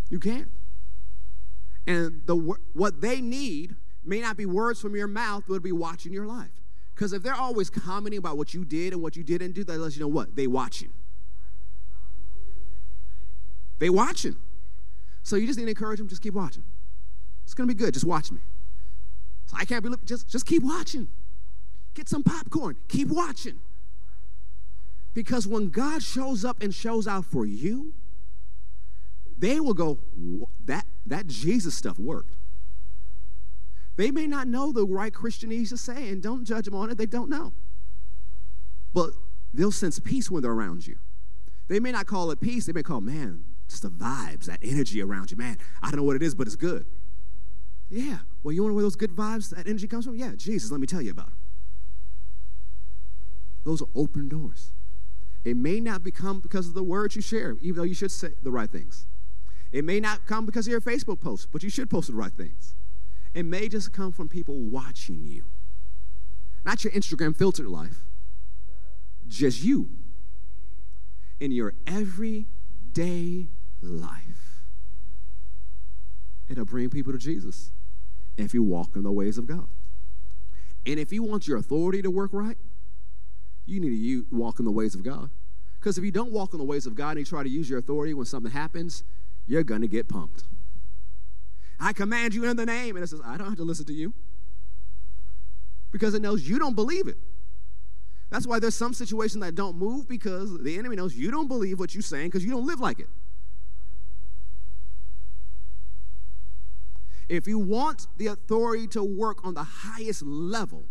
[0.10, 0.50] You can't.
[1.88, 2.36] And the
[2.74, 6.26] what they need may not be words from your mouth, but it'll be watching your
[6.26, 6.61] life.
[6.94, 9.78] Because if they're always commenting about what you did and what you didn't do, that
[9.80, 10.36] lets you know what?
[10.36, 10.92] They watching.
[13.80, 14.36] They watching.
[15.24, 16.64] So you just need to encourage them, just keep watching.
[17.44, 17.94] It's gonna be good.
[17.94, 18.40] Just watch me.
[19.48, 21.08] So I can't believe just just keep watching.
[21.94, 22.78] Get some popcorn.
[22.88, 23.60] Keep watching.
[25.14, 27.94] Because when God shows up and shows out for you,
[29.38, 29.98] they will go,
[30.66, 32.36] that, that Jesus stuff worked.
[34.02, 36.98] They may not know the right Christianese to say, and don't judge them on it,
[36.98, 37.54] they don't know.
[38.96, 39.12] But
[39.54, 40.98] they'll sense peace when they're around you.
[41.68, 45.04] They may not call it peace, they may call, man, just the vibes, that energy
[45.04, 45.38] around you.
[45.38, 46.88] Man, I don't know what it is, but it's good.
[47.92, 48.18] Yeah.
[48.42, 50.16] Well, you want to know where those good vibes, that energy comes from?
[50.16, 51.34] Yeah, Jesus, let me tell you about it.
[53.66, 54.74] Those are open doors.
[55.46, 58.30] It may not become because of the words you share, even though you should say
[58.42, 59.06] the right things.
[59.72, 62.34] It may not come because of your Facebook post, but you should post the right
[62.34, 62.74] things.
[63.34, 65.46] It may just come from people watching you.
[66.66, 68.06] Not your Instagram filtered life,
[69.28, 69.90] just you
[71.40, 73.48] in your everyday
[73.82, 74.64] life.
[76.50, 77.72] It'll bring people to Jesus
[78.38, 79.68] if you walk in the ways of God.
[80.86, 82.58] And if you want your authority to work right,
[83.66, 85.30] you need to walk in the ways of God.
[85.80, 87.70] Because if you don't walk in the ways of God and you try to use
[87.70, 89.04] your authority when something happens,
[89.48, 90.44] you're going to get pumped.
[91.82, 92.96] I command you in the name.
[92.96, 94.14] And it says, I don't have to listen to you.
[95.92, 97.18] Because it knows you don't believe it.
[98.30, 101.80] That's why there's some situations that don't move because the enemy knows you don't believe
[101.80, 103.10] what you're saying because you don't live like it.
[107.28, 110.86] If you want the authority to work on the highest level,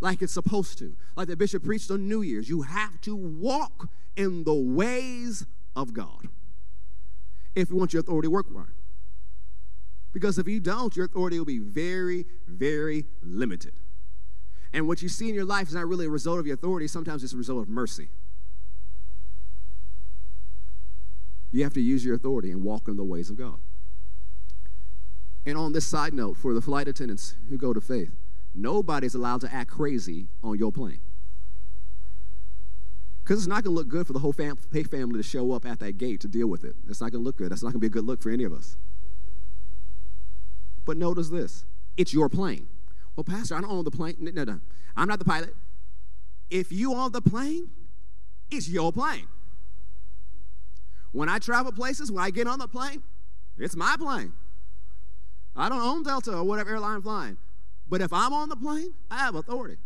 [0.00, 3.88] like it's supposed to, like the bishop preached on New Year's, you have to walk
[4.16, 6.28] in the ways of God
[7.54, 8.66] if you want your authority to work right.
[10.12, 13.72] Because if you don't, your authority will be very, very limited.
[14.72, 16.86] And what you see in your life is not really a result of your authority,
[16.86, 18.08] sometimes it's a result of mercy.
[21.52, 23.58] You have to use your authority and walk in the ways of God.
[25.46, 28.14] And on this side note, for the flight attendants who go to faith,
[28.54, 31.00] nobody's allowed to act crazy on your plane.
[33.24, 35.64] Because it's not going to look good for the whole fam- family to show up
[35.64, 36.76] at that gate to deal with it.
[36.88, 37.50] It's not going to look good.
[37.50, 38.76] That's not going to be a good look for any of us.
[40.90, 41.64] But notice this
[41.96, 42.66] it's your plane.
[43.14, 44.16] Well, Pastor, I don't own the plane.
[44.18, 44.60] No, no, no.
[44.96, 45.54] I'm not the pilot.
[46.50, 47.70] If you own the plane,
[48.50, 49.28] it's your plane.
[51.12, 53.04] When I travel places, when I get on the plane,
[53.56, 54.32] it's my plane.
[55.54, 57.36] I don't own Delta or whatever airline I'm flying.
[57.88, 59.76] But if I'm on the plane, I have authority.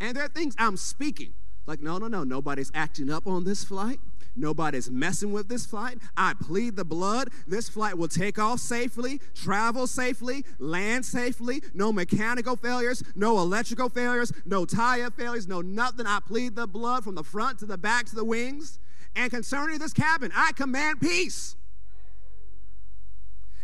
[0.00, 1.34] And there are things I'm speaking.
[1.66, 4.00] Like, no, no, no, nobody's acting up on this flight.
[4.34, 5.98] Nobody's messing with this flight.
[6.16, 7.28] I plead the blood.
[7.46, 11.62] This flight will take off safely, travel safely, land safely.
[11.74, 16.06] No mechanical failures, no electrical failures, no tire failures, no nothing.
[16.06, 18.78] I plead the blood from the front to the back to the wings.
[19.14, 21.56] And concerning this cabin, I command peace.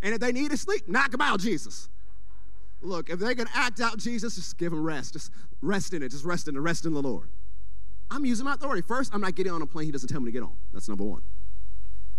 [0.02, 1.88] And if they need to sleep, knock them out, Jesus.
[2.82, 5.14] Look, if they're going to act out Jesus, just give them rest.
[5.14, 5.32] Just
[5.62, 6.10] rest in it.
[6.10, 7.28] Just rest in the rest in the Lord.
[8.10, 8.82] I'm using my authority.
[8.82, 10.56] First, I'm not getting on a plane he doesn't tell me to get on.
[10.72, 11.22] That's number one.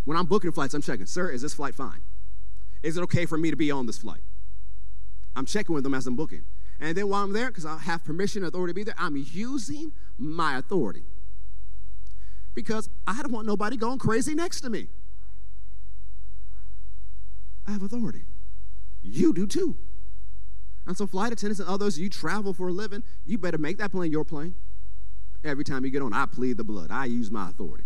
[0.05, 2.01] When I'm booking flights, I'm checking, sir, is this flight fine?
[2.83, 4.21] Is it okay for me to be on this flight?
[5.35, 6.43] I'm checking with them as I'm booking.
[6.79, 9.17] And then while I'm there, because I have permission and authority to be there, I'm
[9.17, 11.03] using my authority.
[12.55, 14.87] Because I don't want nobody going crazy next to me.
[17.67, 18.23] I have authority.
[19.03, 19.77] You do too.
[20.87, 23.91] And so, flight attendants and others, you travel for a living, you better make that
[23.91, 24.55] plane your plane.
[25.43, 26.91] Every time you get on, I plead the blood.
[26.91, 27.85] I use my authority.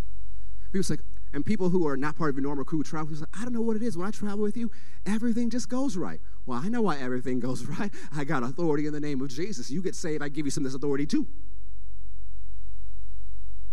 [0.71, 0.97] People say,
[1.33, 3.61] and people who are not part of your normal crew travel, say, I don't know
[3.61, 3.97] what it is.
[3.97, 4.71] When I travel with you,
[5.05, 6.19] everything just goes right.
[6.45, 7.91] Well, I know why everything goes right.
[8.15, 9.69] I got authority in the name of Jesus.
[9.69, 11.27] You get saved, I give you some of this authority too.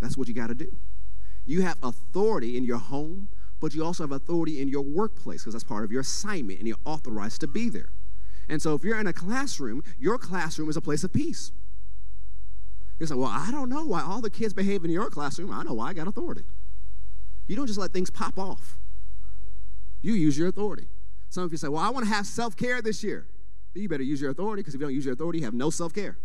[0.00, 0.76] That's what you got to do.
[1.46, 3.28] You have authority in your home,
[3.60, 6.68] but you also have authority in your workplace because that's part of your assignment and
[6.68, 7.90] you're authorized to be there.
[8.48, 11.52] And so if you're in a classroom, your classroom is a place of peace.
[13.00, 15.50] You say, well, I don't know why all the kids behave in your classroom.
[15.50, 16.42] I know why I got authority.
[17.48, 18.76] You don't just let things pop off.
[20.02, 20.86] You use your authority.
[21.30, 23.26] Some of you say, well, I want to have self-care this year.
[23.74, 25.70] You better use your authority because if you don't use your authority, you have no
[25.70, 26.18] self-care.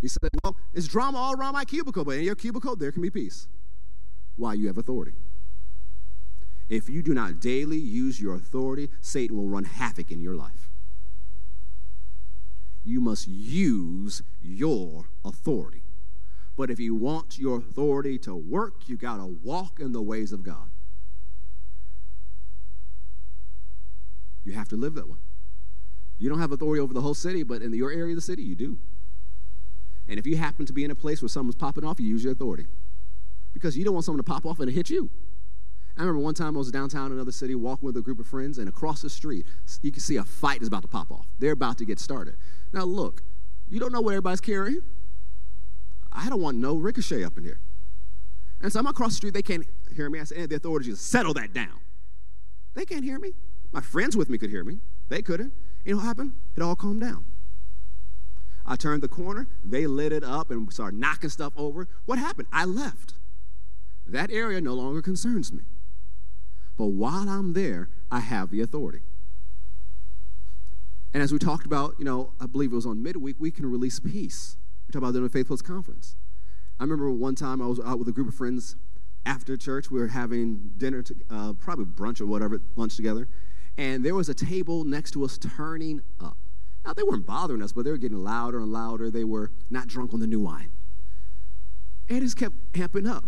[0.00, 3.02] You say, well, it's drama all around my cubicle, but in your cubicle, there can
[3.02, 3.48] be peace.
[4.36, 4.54] Why?
[4.54, 5.12] You have authority.
[6.70, 10.71] If you do not daily use your authority, Satan will run havoc in your life.
[12.84, 15.82] You must use your authority.
[16.56, 20.32] But if you want your authority to work, you got to walk in the ways
[20.32, 20.70] of God.
[24.44, 25.18] You have to live that way.
[26.18, 28.42] You don't have authority over the whole city, but in your area of the city,
[28.42, 28.78] you do.
[30.08, 32.24] And if you happen to be in a place where someone's popping off, you use
[32.24, 32.66] your authority.
[33.54, 35.10] Because you don't want someone to pop off and hit you.
[35.96, 38.26] I remember one time I was downtown in another city walking with a group of
[38.26, 39.46] friends, and across the street,
[39.82, 41.26] you can see a fight is about to pop off.
[41.38, 42.36] They're about to get started.
[42.72, 43.22] Now, look,
[43.68, 44.82] you don't know what everybody's carrying.
[46.10, 47.60] I don't want no ricochet up in here.
[48.60, 50.20] And so I'm across the street, they can't hear me.
[50.20, 51.80] I said, the authorities settle that down.
[52.74, 53.32] They can't hear me.
[53.72, 54.78] My friends with me could hear me.
[55.08, 55.52] They couldn't.
[55.84, 56.32] You know what happened?
[56.56, 57.24] It all calmed down.
[58.64, 61.88] I turned the corner, they lit it up and started knocking stuff over.
[62.06, 62.46] What happened?
[62.52, 63.14] I left.
[64.06, 65.64] That area no longer concerns me.
[66.76, 69.00] But while I'm there, I have the authority.
[71.14, 73.66] And as we talked about, you know, I believe it was on midweek, we can
[73.66, 74.56] release peace.
[74.86, 76.16] We talked about in the Faith Plus conference.
[76.80, 78.76] I remember one time I was out with a group of friends
[79.26, 79.90] after church.
[79.90, 83.28] We were having dinner, to, uh, probably brunch or whatever, lunch together.
[83.76, 86.38] And there was a table next to us turning up.
[86.84, 89.10] Now, they weren't bothering us, but they were getting louder and louder.
[89.10, 90.72] They were not drunk on the new wine.
[92.08, 93.24] And it just kept amping up.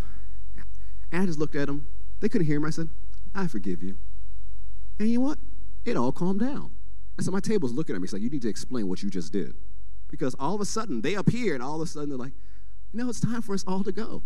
[1.12, 1.86] And I just looked at them.
[2.20, 2.66] They couldn't hear me.
[2.66, 2.88] I said,
[3.34, 3.98] I forgive you.
[4.98, 5.38] And you know what?
[5.84, 6.70] It all calmed down.
[7.16, 8.04] And so my table's looking at me.
[8.04, 9.54] It's like, you need to explain what you just did.
[10.08, 12.32] Because all of a sudden, they appear, and all of a sudden, they're like,
[12.92, 14.22] you know, it's time for us all to go.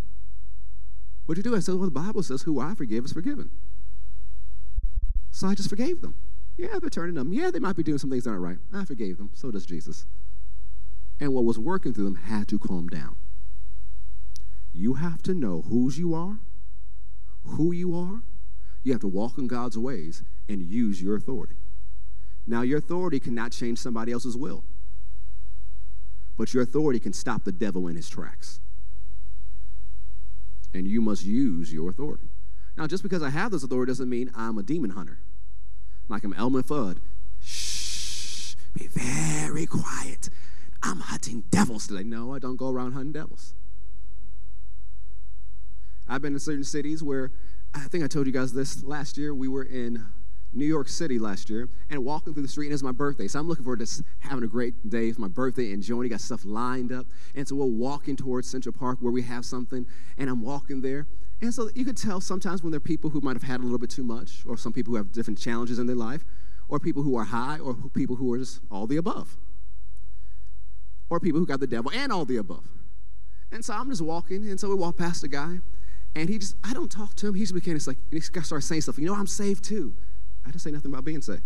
[1.24, 1.56] What'd you do?
[1.56, 3.50] I said, well, the Bible says, who I forgive is forgiven.
[5.30, 6.14] So I just forgave them.
[6.56, 7.32] Yeah, they're turning them.
[7.32, 8.58] Yeah, they might be doing some things that aren't right.
[8.72, 9.30] I forgave them.
[9.34, 10.06] So does Jesus.
[11.20, 13.16] And what was working through them had to calm down.
[14.72, 16.38] You have to know whose you are,
[17.44, 18.22] who you are.
[18.88, 21.56] You have to walk in God's ways and use your authority.
[22.46, 24.64] Now, your authority cannot change somebody else's will,
[26.38, 28.60] but your authority can stop the devil in his tracks.
[30.72, 32.30] And you must use your authority.
[32.78, 35.18] Now, just because I have this authority doesn't mean I'm a demon hunter
[36.08, 36.96] like I'm Elmer Fudd.
[37.42, 40.30] Shh, be very quiet.
[40.82, 42.04] I'm hunting devils today.
[42.04, 43.52] No, I don't go around hunting devils.
[46.08, 47.30] I've been in certain cities where
[47.84, 49.34] I think I told you guys this last year.
[49.34, 50.04] We were in
[50.52, 53.28] New York City last year and walking through the street, and it's my birthday.
[53.28, 56.08] So I'm looking forward to having a great day for my birthday, enjoying.
[56.08, 57.06] Got stuff lined up.
[57.34, 61.06] And so we're walking towards Central Park where we have something, and I'm walking there.
[61.40, 63.62] And so you could tell sometimes when there are people who might have had a
[63.62, 66.24] little bit too much, or some people who have different challenges in their life,
[66.68, 69.36] or people who are high, or people who are just all the above,
[71.10, 72.68] or people who got the devil and all the above.
[73.52, 75.60] And so I'm just walking, and so we walk past a guy,
[76.14, 77.34] and he just, I don't talk to him.
[77.34, 78.98] He just became this like, he starts saying stuff.
[78.98, 79.94] You know, I'm saved too.
[80.44, 81.42] I didn't say nothing about being saved.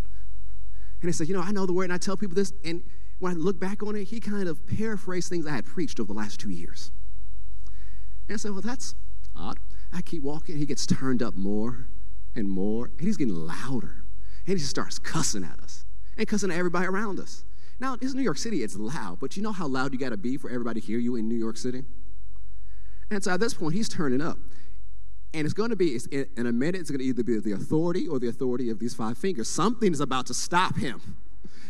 [1.01, 2.53] And he said, You know, I know the word, and I tell people this.
[2.65, 2.83] And
[3.19, 6.13] when I look back on it, he kind of paraphrased things I had preached over
[6.13, 6.93] the last two years.
[8.29, 8.95] And I said, Well, that's
[9.37, 9.59] odd.
[9.93, 11.87] I keep walking, he gets turned up more
[12.35, 14.05] and more, and he's getting louder.
[14.47, 15.85] And he just starts cussing at us
[16.17, 17.45] and cussing at everybody around us.
[17.79, 20.17] Now, it's New York City, it's loud, but you know how loud you got to
[20.17, 21.85] be for everybody to hear you in New York City?
[23.11, 24.39] And so at this point, he's turning up.
[25.35, 28.07] And it's going to be, in a minute, it's going to either be the authority
[28.07, 29.49] or the authority of these five fingers.
[29.49, 31.01] Something is about to stop him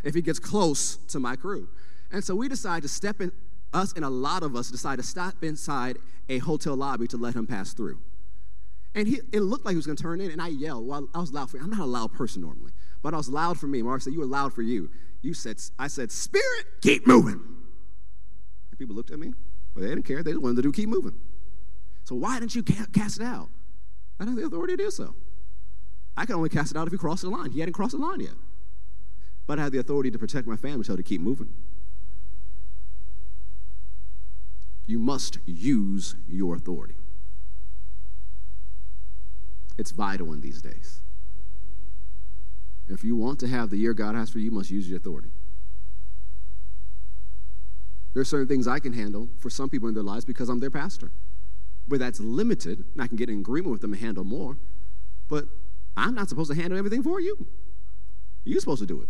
[0.02, 1.68] if he gets close to my crew.
[2.10, 3.30] And so we decide to step in,
[3.72, 5.96] us and a lot of us decide to stop inside
[6.28, 8.00] a hotel lobby to let him pass through.
[8.94, 10.86] And he, it looked like he was going to turn in, and I yelled.
[10.86, 13.58] Well, I was loud for I'm not a loud person normally, but I was loud
[13.58, 13.80] for me.
[13.80, 14.90] Mark said, You were loud for you.
[15.22, 17.40] You said, I said, Spirit, keep moving.
[18.70, 19.32] And people looked at me,
[19.74, 20.22] but they didn't care.
[20.22, 21.14] They just wanted to do keep moving.
[22.04, 23.48] So why didn't you cast it out?
[24.18, 25.14] I don't have the authority to do so.
[26.16, 27.52] I can only cast it out if he crossed the line.
[27.52, 28.34] He hadn't crossed the line yet.
[29.46, 31.54] But I have the authority to protect my family, so to keep moving.
[34.86, 36.96] You must use your authority.
[39.78, 41.00] It's vital in these days.
[42.88, 44.98] If you want to have the year God has for you, you must use your
[44.98, 45.30] authority.
[48.12, 50.60] There are certain things I can handle for some people in their lives because I'm
[50.60, 51.10] their pastor.
[51.88, 54.56] But that's limited, and I can get in agreement with them and handle more.
[55.28, 55.46] But
[55.96, 57.46] I'm not supposed to handle everything for you.
[58.44, 59.08] You're supposed to do it.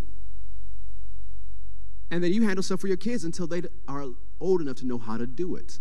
[2.10, 4.06] And then you handle stuff for your kids until they are
[4.40, 5.78] old enough to know how to do it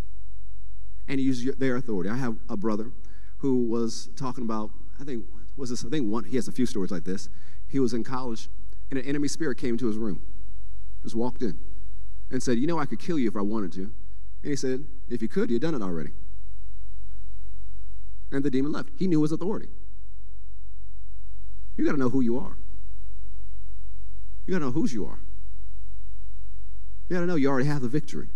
[1.07, 2.09] and use their authority.
[2.09, 2.91] I have a brother
[3.39, 5.25] who was talking about, I think,
[5.57, 7.27] was this, I think one, he has a few stories like this.
[7.67, 8.47] He was in college,
[8.89, 10.21] and an enemy spirit came to his room,
[11.03, 11.57] just walked in,
[12.29, 13.81] and said, You know, I could kill you if I wanted to.
[13.81, 16.11] And he said, If you could, you'd done it already.
[18.31, 18.89] And the demon left.
[18.97, 19.69] He knew his authority.
[21.75, 22.57] You got to know who you are.
[24.45, 25.19] You got to know whose you are.
[27.09, 28.29] You got to know you already have the victory.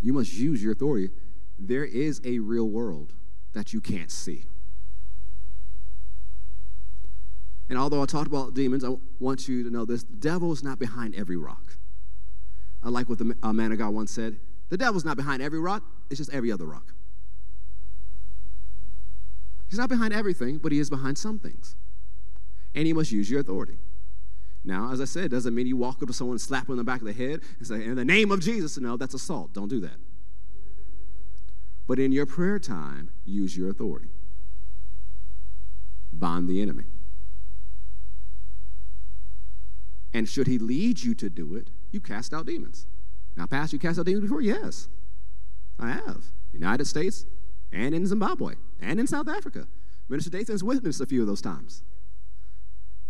[0.00, 1.10] You must use your authority.
[1.58, 3.14] There is a real world
[3.52, 4.44] that you can't see.
[7.68, 10.62] And although I talked about demons, I want you to know this the devil is
[10.62, 11.76] not behind every rock.
[12.82, 15.82] I like what the man of God once said the devil's not behind every rock,
[16.10, 16.94] it's just every other rock.
[19.68, 21.76] He's not behind everything, but he is behind some things.
[22.74, 23.78] And you must use your authority.
[24.64, 26.78] Now, as I said, doesn't mean you walk up to someone and slap them in
[26.78, 28.78] the back of the head and say, In the name of Jesus.
[28.78, 29.52] No, that's assault.
[29.52, 29.96] Don't do that.
[31.86, 34.10] But in your prayer time, use your authority.
[36.12, 36.84] Bind the enemy.
[40.12, 42.86] And should he lead you to do it, you cast out demons.
[43.36, 44.40] Now, Pastor, you cast out demons before?
[44.40, 44.88] Yes,
[45.78, 46.24] I have.
[46.52, 47.26] United States
[47.72, 49.66] and in Zimbabwe and in South Africa.
[50.08, 51.82] Minister Dathan's witnessed a few of those times.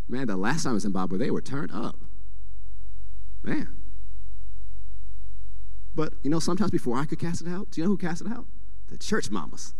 [0.08, 1.96] Man, the last time in Zimbabwe, they were turned up.
[3.42, 3.76] Man.
[5.94, 8.20] But, you know, sometimes before I could cast it out, do you know who cast
[8.20, 8.46] it out?
[8.88, 9.74] The church mamas.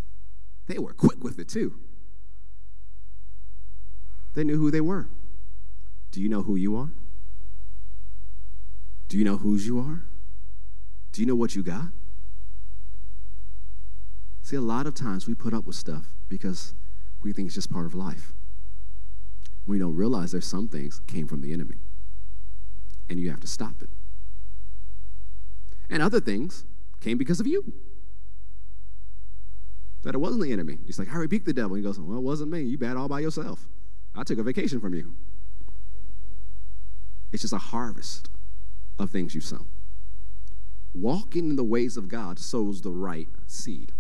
[0.67, 1.79] They were quick with it too.
[4.35, 5.09] They knew who they were.
[6.11, 6.91] Do you know who you are?
[9.09, 10.05] Do you know whose you are?
[11.13, 11.89] Do you know what you got?
[14.49, 16.73] See, a lot of times we put up with stuff because
[17.21, 18.33] we think it's just part of life.
[19.67, 21.75] We don't realize there's some things came from the enemy.
[23.11, 23.91] And you have to stop it.
[25.91, 26.65] And other things
[27.03, 27.75] came because of you.
[30.05, 30.79] That it wasn't the enemy.
[30.87, 31.77] He's like, I rebuked the devil.
[31.77, 32.63] He goes, Well, it wasn't me.
[32.63, 33.69] You bad all by yourself.
[34.15, 35.15] I took a vacation from you.
[37.33, 38.31] It's just a harvest
[38.99, 39.67] of things you sow.
[40.95, 43.93] Walking in the ways of God sows the right seed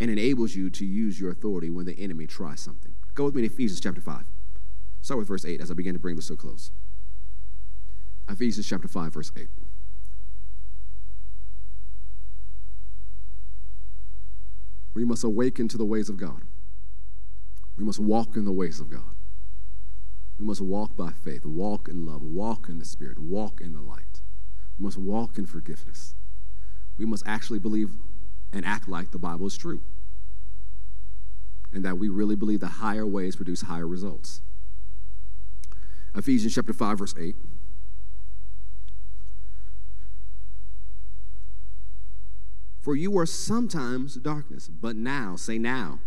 [0.00, 2.94] and enables you to use your authority when the enemy tries something.
[3.14, 4.24] Go with me to Ephesians chapter 5.
[5.02, 6.70] Start with verse 8 as I begin to bring this to a close.
[8.28, 9.48] Ephesians chapter 5, verse 8.
[14.94, 16.42] We must awaken to the ways of God.
[17.76, 19.14] We must walk in the ways of God.
[20.38, 23.80] We must walk by faith, walk in love, walk in the Spirit, walk in the
[23.80, 24.22] light.
[24.78, 26.14] We must walk in forgiveness.
[26.96, 27.90] We must actually believe
[28.52, 29.82] and act like the Bible is true.
[31.72, 34.40] And that we really believe the higher ways produce higher results.
[36.14, 37.36] Ephesians chapter 5, verse 8.
[42.80, 46.00] For you were sometimes darkness, but now, say now,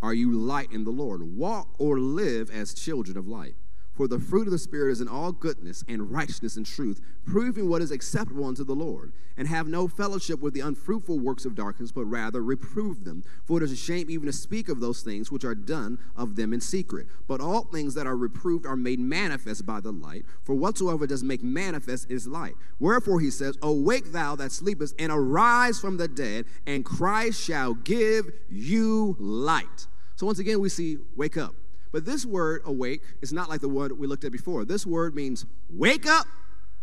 [0.00, 1.36] are you light in the Lord?
[1.36, 3.56] Walk or live as children of light.
[3.98, 7.68] For the fruit of the Spirit is in all goodness and righteousness and truth, proving
[7.68, 9.10] what is acceptable unto the Lord.
[9.36, 13.24] And have no fellowship with the unfruitful works of darkness, but rather reprove them.
[13.44, 16.36] For it is a shame even to speak of those things which are done of
[16.36, 17.08] them in secret.
[17.26, 20.24] But all things that are reproved are made manifest by the light.
[20.44, 22.54] For whatsoever does make manifest is light.
[22.78, 27.74] Wherefore he says, Awake thou that sleepest, and arise from the dead, and Christ shall
[27.74, 29.88] give you light.
[30.14, 31.56] So once again, we see wake up.
[31.92, 34.64] But this word, awake, is not like the word we looked at before.
[34.64, 36.26] This word means wake up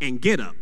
[0.01, 0.55] and get up.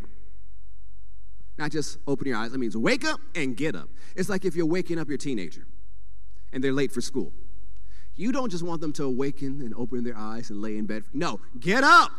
[1.58, 3.90] Not just open your eyes, it means wake up and get up.
[4.16, 5.66] It's like if you're waking up your teenager
[6.52, 7.32] and they're late for school.
[8.16, 11.04] You don't just want them to awaken and open their eyes and lay in bed.
[11.14, 12.12] No, get up.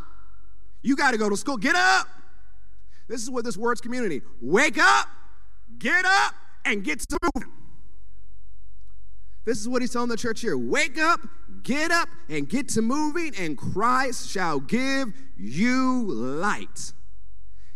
[0.83, 1.57] You got to go to school.
[1.57, 2.07] Get up.
[3.09, 4.23] This is what this word's community.
[4.41, 5.09] Wake up,
[5.79, 7.53] get up, and get to moving.
[9.45, 10.57] This is what he's telling the church here.
[10.57, 11.21] Wake up,
[11.63, 16.93] get up, and get to moving, and Christ shall give you light.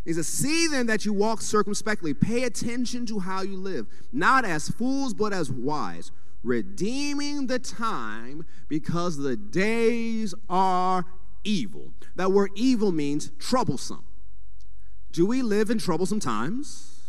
[0.05, 2.15] He says, See then that you walk circumspectly.
[2.15, 6.11] Pay attention to how you live, not as fools, but as wise,
[6.43, 11.05] redeeming the time because the days are
[11.45, 11.93] evil.
[12.17, 14.05] That word evil means troublesome.
[15.13, 17.03] Do we live in troublesome times?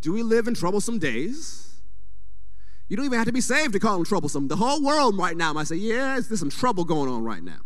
[0.00, 1.71] Do we live in troublesome days?
[2.92, 4.48] You don't even have to be saved to call them troublesome.
[4.48, 7.60] The whole world right now might say, yes, there's some trouble going on right now.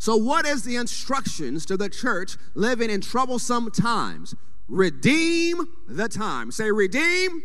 [0.00, 4.34] So, what is the instructions to the church living in troublesome times?
[4.66, 6.50] Redeem the time.
[6.50, 7.44] Say, redeem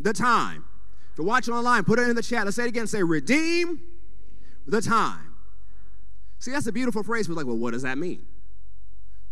[0.00, 0.64] the time.
[1.12, 2.44] If you're watching online, put it in the chat.
[2.44, 2.88] Let's say it again.
[2.88, 3.80] Say, redeem
[4.66, 5.32] the time.
[6.40, 7.28] See, that's a beautiful phrase.
[7.28, 8.26] We're like, well, what does that mean?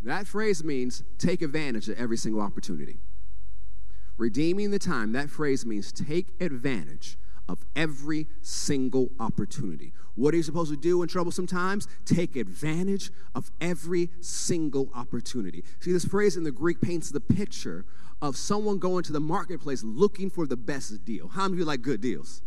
[0.02, 3.00] That phrase means take advantage of every single opportunity.
[4.18, 7.16] Redeeming the time, that phrase means take advantage
[7.48, 9.92] of every single opportunity.
[10.16, 11.86] What are you supposed to do in troublesome times?
[12.04, 15.62] Take advantage of every single opportunity.
[15.78, 17.84] See, this phrase in the Greek paints the picture
[18.20, 21.28] of someone going to the marketplace looking for the best deal.
[21.28, 22.42] How many of you like good deals?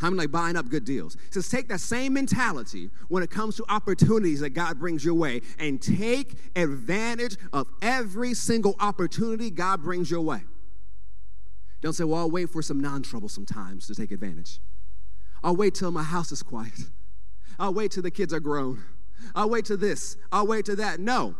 [0.00, 1.14] How many like buying up good deals?
[1.26, 5.12] It says take that same mentality when it comes to opportunities that God brings your
[5.12, 10.40] way and take advantage of every single opportunity God brings your way.
[11.80, 14.60] Don't say, well, I'll wait for some non troublesome times to take advantage.
[15.42, 16.80] I'll wait till my house is quiet.
[17.58, 18.82] I'll wait till the kids are grown.
[19.34, 20.16] I'll wait till this.
[20.32, 21.00] I'll wait till that.
[21.00, 21.34] No.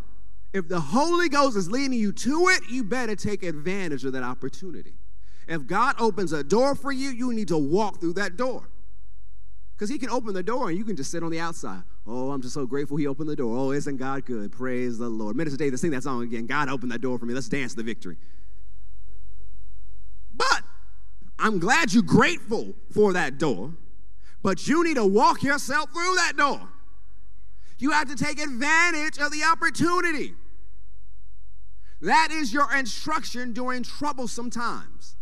[0.52, 4.22] If the Holy Ghost is leading you to it, you better take advantage of that
[4.22, 4.94] opportunity.
[5.46, 8.68] If God opens a door for you, you need to walk through that door.
[9.74, 11.82] Because He can open the door and you can just sit on the outside.
[12.06, 13.56] Oh, I'm just so grateful He opened the door.
[13.56, 14.52] Oh, isn't God good?
[14.52, 15.36] Praise the Lord.
[15.36, 16.46] Minister David, sing that song again.
[16.46, 17.34] God opened that door for me.
[17.34, 18.16] Let's dance the victory.
[20.34, 20.62] But
[21.40, 23.72] I'm glad you're grateful for that door,
[24.42, 26.68] but you need to walk yourself through that door.
[27.78, 30.34] You have to take advantage of the opportunity.
[32.02, 35.16] That is your instruction during troublesome times.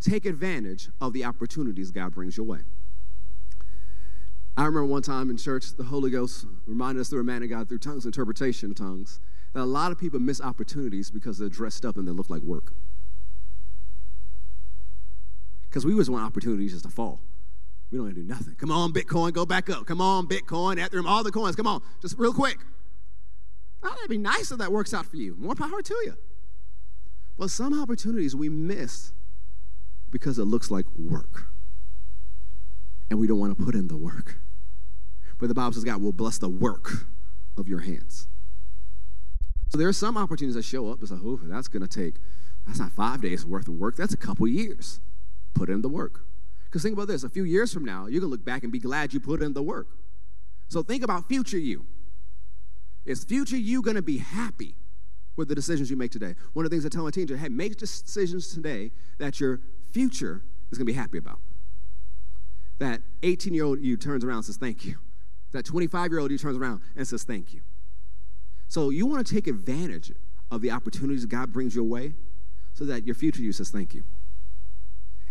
[0.00, 2.60] Take advantage of the opportunities God brings your way.
[4.56, 7.48] I remember one time in church, the Holy Ghost reminded us through a man of
[7.48, 9.18] God, through tongues, interpretation of tongues,
[9.54, 12.42] that a lot of people miss opportunities because they're dressed up and they look like
[12.42, 12.72] work.
[15.72, 17.18] Because we always want opportunities just to fall.
[17.90, 18.56] We don't want to do nothing.
[18.56, 19.86] Come on, Bitcoin, go back up.
[19.86, 21.56] Come on, Bitcoin, Ethereum, all the coins.
[21.56, 22.58] Come on, just real quick.
[23.82, 25.34] Oh, that'd be nice if that works out for you.
[25.38, 26.14] More power to you.
[27.38, 29.12] But some opportunities we miss
[30.10, 31.46] because it looks like work.
[33.08, 34.40] And we don't want to put in the work.
[35.40, 37.06] But the Bible says God will bless the work
[37.56, 38.28] of your hands.
[39.70, 40.98] So there are some opportunities that show up.
[41.00, 42.16] It's like, oh, that's going to take,
[42.66, 43.96] that's not five days worth of work.
[43.96, 45.00] That's a couple years.
[45.54, 46.24] Put in the work.
[46.72, 48.72] Because think about this a few years from now, you're going to look back and
[48.72, 49.88] be glad you put in the work.
[50.68, 51.84] So think about future you.
[53.04, 54.74] Is future you going to be happy
[55.36, 56.34] with the decisions you make today?
[56.54, 60.42] One of the things I tell my is hey, make decisions today that your future
[60.70, 61.40] is going to be happy about.
[62.78, 64.96] That 18 year old you turns around and says, thank you.
[65.50, 67.60] That 25 year old you turns around and says, thank you.
[68.68, 70.10] So you want to take advantage
[70.50, 72.14] of the opportunities God brings your way
[72.72, 74.04] so that your future you says, thank you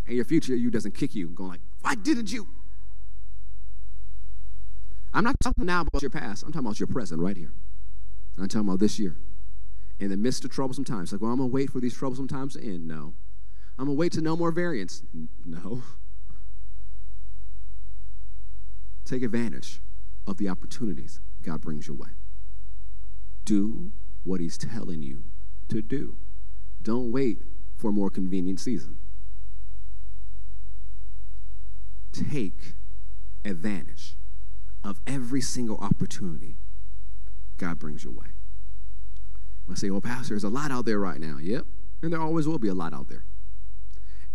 [0.06, 2.48] and your future you doesn't kick you, going like, why didn't you?
[5.14, 6.44] I'm not talking now about your past.
[6.44, 7.52] I'm talking about your present right here.
[8.38, 9.18] I'm talking about this year.
[10.00, 11.12] In the midst of troublesome times.
[11.12, 12.88] Like, well, I'm going to wait for these troublesome times to end.
[12.88, 13.14] No.
[13.78, 15.04] I'm going to wait to no more variants.
[15.46, 15.84] No.
[19.06, 19.82] Take advantage
[20.26, 22.10] of the opportunities God brings your way.
[23.44, 23.92] Do
[24.24, 25.24] what He's telling you
[25.70, 26.16] to do.
[26.82, 27.40] Don't wait
[27.76, 28.98] for a more convenient season.
[32.12, 32.74] Take
[33.44, 34.16] advantage
[34.84, 36.58] of every single opportunity
[37.58, 38.28] God brings your way.
[39.70, 41.38] I say, well, Pastor, there's a lot out there right now.
[41.40, 41.66] Yep.
[42.02, 43.24] And there always will be a lot out there.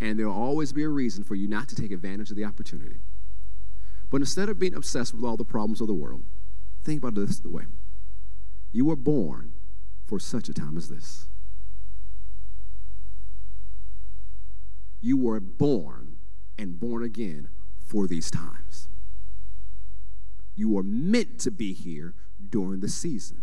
[0.00, 2.44] And there will always be a reason for you not to take advantage of the
[2.44, 3.00] opportunity.
[4.10, 6.22] But instead of being obsessed with all the problems of the world,
[6.84, 7.64] think about it this way
[8.72, 9.52] you were born
[10.06, 11.28] for such a time as this.
[15.00, 16.16] You were born
[16.58, 17.48] and born again
[17.96, 18.88] for these times.
[20.54, 22.12] You are meant to be here
[22.50, 23.40] during the season,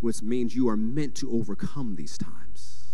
[0.00, 2.84] which means you are meant to overcome these times.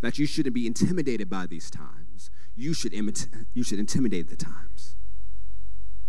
[0.00, 2.30] That you shouldn't be intimidated by these times.
[2.56, 4.96] You should, imit- you should intimidate the times.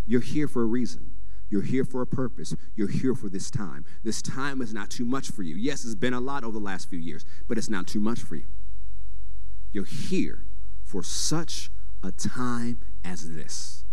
[0.06, 1.12] You're here for a reason.
[1.50, 2.56] You're here for a purpose.
[2.78, 3.84] You're here for this time.
[4.02, 5.56] This time is not too much for you.
[5.56, 8.20] Yes, it's been a lot over the last few years, but it's not too much
[8.20, 8.46] for you.
[9.74, 10.46] You're here
[10.86, 11.70] for such
[12.02, 13.84] a time as this.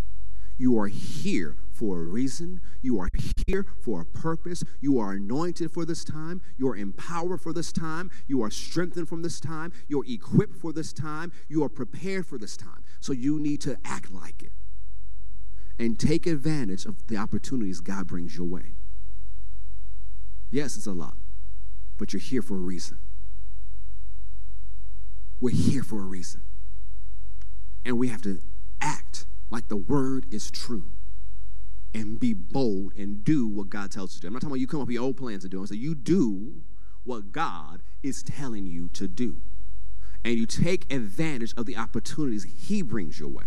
[0.58, 2.60] You are here for a reason.
[2.82, 3.08] You are
[3.46, 4.62] here for a purpose.
[4.80, 6.40] You are anointed for this time.
[6.56, 8.10] You are empowered for this time.
[8.26, 9.72] You are strengthened from this time.
[9.88, 11.32] You're equipped for this time.
[11.48, 12.84] You are prepared for this time.
[13.00, 14.52] So you need to act like it
[15.78, 18.74] and take advantage of the opportunities God brings your way.
[20.50, 21.16] Yes, it's a lot,
[21.98, 22.98] but you're here for a reason.
[25.40, 26.42] We're here for a reason.
[27.84, 28.40] And we have to
[28.82, 30.90] act like the word is true
[31.94, 34.26] and be bold and do what God tells you to do.
[34.28, 35.60] I'm not talking about you come up with your old plans to do.
[35.60, 36.62] I'm saying you do
[37.04, 39.40] what God is telling you to do.
[40.24, 43.44] And you take advantage of the opportunities He brings your way.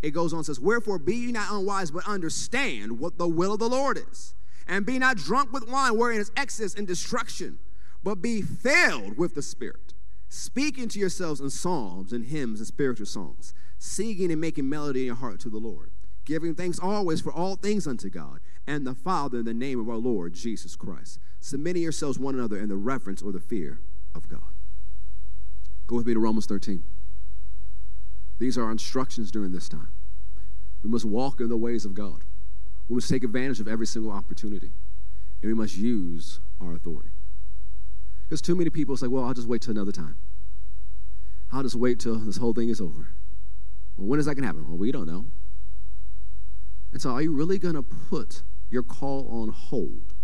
[0.00, 3.58] It goes on says, Wherefore be ye not unwise, but understand what the will of
[3.58, 4.34] the Lord is.
[4.68, 7.58] And be not drunk with wine, wherein is excess and destruction,
[8.02, 9.86] but be filled with the Spirit
[10.28, 15.06] speaking to yourselves in psalms and hymns and spiritual songs, singing and making melody in
[15.06, 15.90] your heart to the Lord,
[16.24, 19.88] giving thanks always for all things unto God and the Father in the name of
[19.88, 23.80] our Lord Jesus Christ, submitting yourselves one another in the reverence or the fear
[24.14, 24.40] of God.
[25.86, 26.82] Go with me to Romans 13.
[28.38, 29.88] These are instructions during this time.
[30.82, 32.22] We must walk in the ways of God.
[32.88, 34.72] We must take advantage of every single opportunity.
[35.42, 37.10] And we must use our authority.
[38.22, 40.16] Because too many people say, well, I'll just wait till another time.
[41.52, 43.08] I'll just wait till this whole thing is over.
[43.96, 44.66] Well, when is that going to happen?
[44.68, 45.26] Well, we don't know.
[46.92, 50.14] And so, are you really going to put your call on hold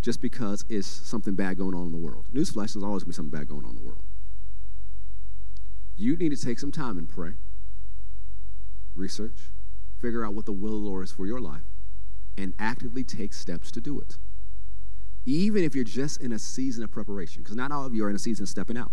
[0.00, 2.26] just because it's something bad going on in the world?
[2.32, 4.04] Newsflash, there's always going to be something bad going on in the world.
[5.96, 7.34] You need to take some time and pray,
[8.94, 9.50] research,
[10.00, 11.62] figure out what the will of the Lord is for your life,
[12.36, 14.16] and actively take steps to do it.
[15.24, 18.10] Even if you're just in a season of preparation, because not all of you are
[18.10, 18.90] in a season of stepping out.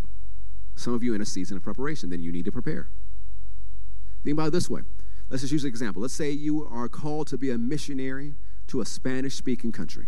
[0.75, 2.89] Some of you in a season of preparation, then you need to prepare.
[4.29, 4.81] Think about it this way.
[5.31, 6.03] Let's just use an example.
[6.03, 8.35] Let's say you are called to be a missionary
[8.67, 10.05] to a Spanish speaking country,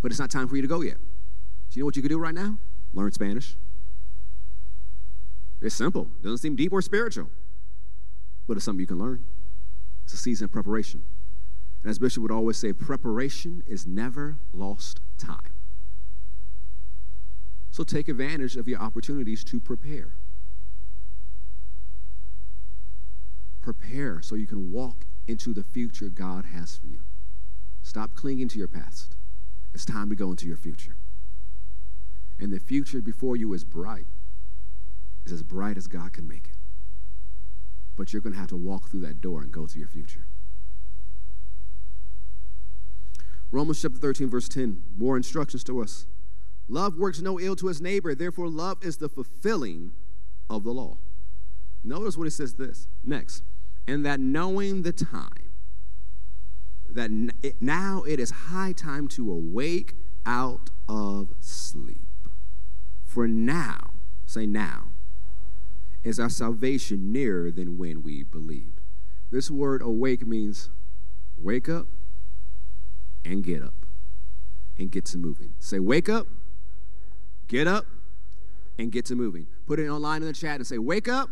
[0.00, 0.98] but it's not time for you to go yet.
[0.98, 2.58] Do you know what you could do right now?
[2.94, 3.56] Learn Spanish.
[5.60, 7.28] It's simple, it doesn't seem deep or spiritual,
[8.46, 9.24] but it's something you can learn.
[10.04, 11.02] It's a season of preparation.
[11.82, 15.54] And as Bishop would always say, preparation is never lost time.
[17.72, 20.12] So take advantage of your opportunities to prepare.
[23.66, 27.00] Prepare so you can walk into the future God has for you.
[27.82, 29.16] Stop clinging to your past.
[29.74, 30.94] It's time to go into your future.
[32.38, 34.06] And the future before you is bright.
[35.24, 36.58] It's as bright as God can make it.
[37.96, 40.28] But you're going to have to walk through that door and go to your future.
[43.50, 46.06] Romans chapter 13, verse 10, more instructions to us.
[46.68, 49.90] Love works no ill to his neighbor, therefore, love is the fulfilling
[50.48, 50.98] of the law.
[51.82, 53.42] Notice what he says this next.
[53.86, 55.50] And that knowing the time,
[56.88, 57.10] that
[57.60, 62.08] now it is high time to awake out of sleep.
[63.04, 64.88] For now, say now,
[66.02, 68.80] is our salvation nearer than when we believed.
[69.30, 70.70] This word awake means
[71.36, 71.86] wake up
[73.24, 73.74] and get up
[74.78, 75.54] and get to moving.
[75.58, 76.26] Say, wake up,
[77.48, 77.86] get up,
[78.78, 79.46] and get to moving.
[79.66, 81.30] Put it online in the chat and say, wake up,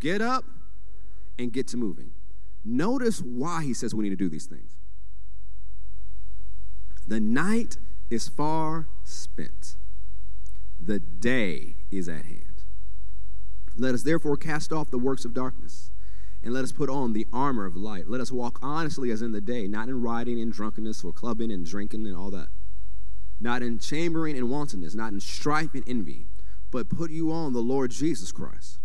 [0.00, 0.44] get up,
[1.40, 2.12] and get to moving.
[2.64, 4.76] Notice why he says we need to do these things.
[7.06, 7.78] The night
[8.10, 9.76] is far spent,
[10.78, 12.44] the day is at hand.
[13.76, 15.90] Let us therefore cast off the works of darkness
[16.42, 18.08] and let us put on the armor of light.
[18.08, 21.50] Let us walk honestly as in the day, not in rioting and drunkenness or clubbing
[21.50, 22.48] and drinking and all that,
[23.40, 26.26] not in chambering and wantonness, not in strife and envy,
[26.70, 28.78] but put you on the Lord Jesus Christ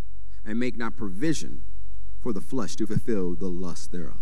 [0.46, 1.64] and make not provision
[2.26, 4.18] for the flesh to fulfill the lust thereof.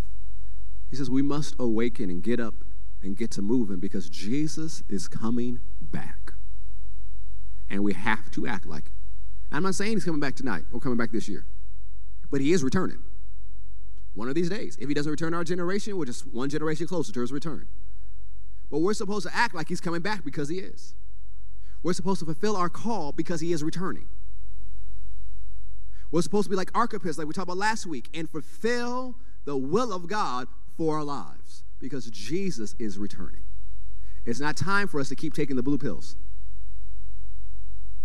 [0.89, 2.54] He says we must awaken and get up
[3.01, 6.34] and get to moving because Jesus is coming back.
[7.70, 8.91] And we have to act like it.
[9.54, 11.45] I'm not saying he's coming back tonight or coming back this year,
[12.30, 13.01] but he is returning
[14.16, 14.76] one of these days.
[14.82, 17.68] If he doesn't return our generation, we're just one generation closer to his return.
[18.70, 20.93] But we're supposed to act like he's coming back because he is.
[21.84, 24.10] We're supposed to fulfill our call because he is returning.
[26.14, 29.57] We're supposed to be like Archippus, like we talked about last week, and fulfill the
[29.57, 30.47] will of God
[30.78, 33.41] for our lives because Jesus is returning.
[34.24, 36.16] It's not time for us to keep taking the blue pills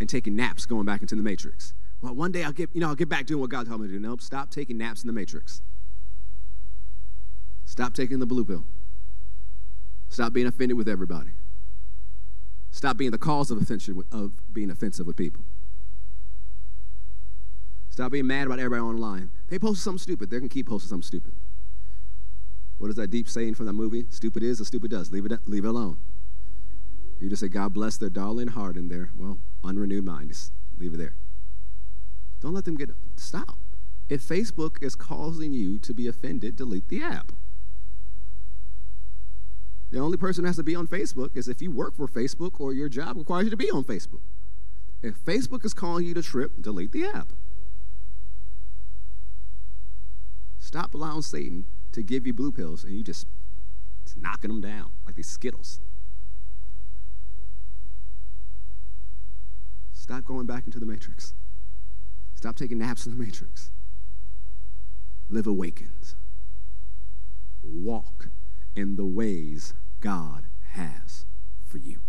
[0.00, 1.74] and taking naps going back into the matrix.
[2.00, 3.88] Well, one day I'll get, you know, I'll get back doing what God told me
[3.88, 4.00] to do.
[4.00, 5.60] Nope, stop taking naps in the matrix.
[7.66, 8.64] Stop taking the blue pill.
[10.08, 11.32] Stop being offended with everybody.
[12.70, 15.44] Stop being the cause of offension of being offensive with people.
[17.98, 19.28] Stop being mad about everybody online.
[19.48, 20.30] They posted something stupid.
[20.30, 21.32] They're gonna keep posting something stupid.
[22.76, 24.06] What is that deep saying from that movie?
[24.08, 25.10] Stupid is, or stupid does.
[25.10, 25.98] Leave it, leave it alone.
[27.18, 29.10] You just say, God bless their darling heart in there.
[29.16, 30.28] Well, unrenewed mind.
[30.28, 31.16] Just leave it there.
[32.40, 33.58] Don't let them get stop.
[34.08, 37.32] If Facebook is causing you to be offended, delete the app.
[39.90, 42.60] The only person who has to be on Facebook is if you work for Facebook
[42.60, 44.20] or your job requires you to be on Facebook.
[45.02, 47.32] If Facebook is calling you to trip, delete the app.
[50.68, 53.26] Stop allowing Satan to give you blue pills and you just
[54.18, 55.80] knocking them down like these Skittles.
[59.94, 61.32] Stop going back into the matrix.
[62.34, 63.70] Stop taking naps in the matrix.
[65.30, 66.12] Live awakened.
[67.62, 68.28] Walk
[68.76, 71.24] in the ways God has
[71.64, 72.00] for you.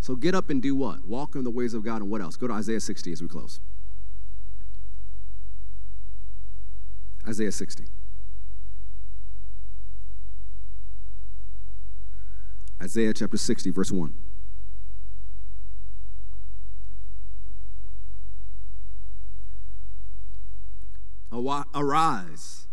[0.00, 1.06] So get up and do what?
[1.06, 2.36] Walk in the ways of God and what else?
[2.36, 3.60] Go to Isaiah 60 as we close.
[7.26, 7.84] Isaiah 60.
[12.82, 14.14] Isaiah chapter 60, verse 1.
[21.74, 22.68] Arise,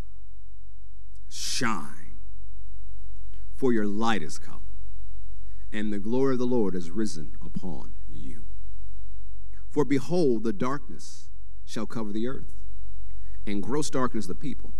[1.28, 2.16] shine,
[3.56, 4.62] for your light is come,
[5.72, 8.44] and the glory of the Lord is risen upon you.
[9.68, 11.30] For behold, the darkness
[11.64, 12.61] shall cover the earth,
[13.46, 14.72] and gross darkness the people.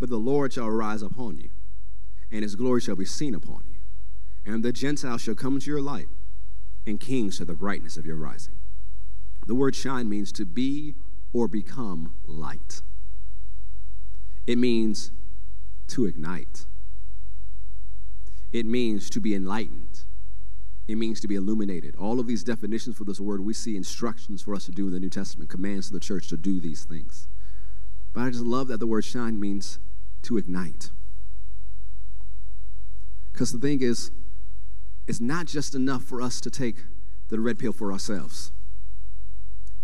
[0.00, 1.50] But the Lord shall arise upon you,
[2.30, 3.76] and his glory shall be seen upon you.
[4.44, 6.08] And the Gentiles shall come to your light,
[6.86, 8.54] and kings to the brightness of your rising.
[9.46, 10.94] The word shine means to be
[11.32, 12.82] or become light.
[14.46, 15.12] It means
[15.88, 16.66] to ignite.
[18.52, 20.04] It means to be enlightened.
[20.88, 21.94] It means to be illuminated.
[21.96, 24.92] All of these definitions for this word, we see instructions for us to do in
[24.92, 27.28] the New Testament, commands to the church to do these things.
[28.12, 29.78] But I just love that the word shine means
[30.22, 30.90] to ignite.
[33.32, 34.10] Because the thing is,
[35.06, 36.76] it's not just enough for us to take
[37.28, 38.52] the red pill for ourselves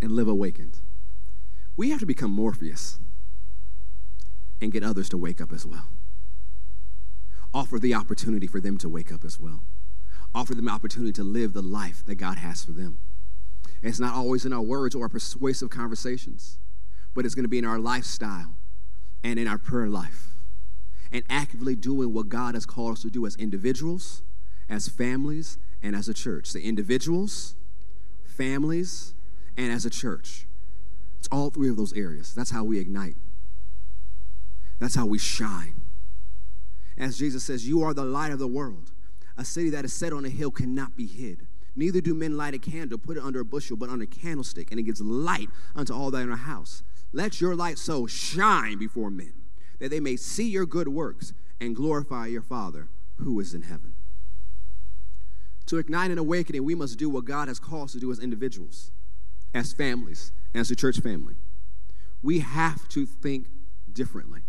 [0.01, 0.79] and live awakened.
[1.77, 2.99] We have to become Morpheus
[4.61, 5.89] and get others to wake up as well.
[7.55, 9.63] Offer the opportunity for them to wake up as well.
[10.35, 12.99] Offer them the opportunity to live the life that God has for them.
[13.83, 16.59] And it's not always in our words or our persuasive conversations,
[17.15, 18.55] but it's going to be in our lifestyle
[19.23, 20.29] and in our prayer life
[21.13, 24.23] and actively doing what God has called us to do as individuals,
[24.69, 26.53] as families, and as a church.
[26.53, 27.57] The individuals,
[28.25, 29.15] families,
[29.57, 30.47] and as a church.
[31.19, 32.35] It's all three of those areas.
[32.35, 33.17] That's how we ignite.
[34.79, 35.81] That's how we shine.
[36.97, 38.93] As Jesus says, You are the light of the world.
[39.37, 41.47] A city that is set on a hill cannot be hid.
[41.77, 44.73] Neither do men light a candle, put it under a bushel, but on a candlestick,
[44.73, 46.83] and it gives light unto all that in a house.
[47.13, 49.33] Let your light so shine before men
[49.79, 53.95] that they may see your good works and glorify your Father who is in heaven.
[55.67, 58.19] To ignite an awakening, we must do what God has called us to do as
[58.19, 58.91] individuals,
[59.53, 61.35] as families, as a church family.
[62.23, 63.47] We have to think
[63.93, 64.43] differently.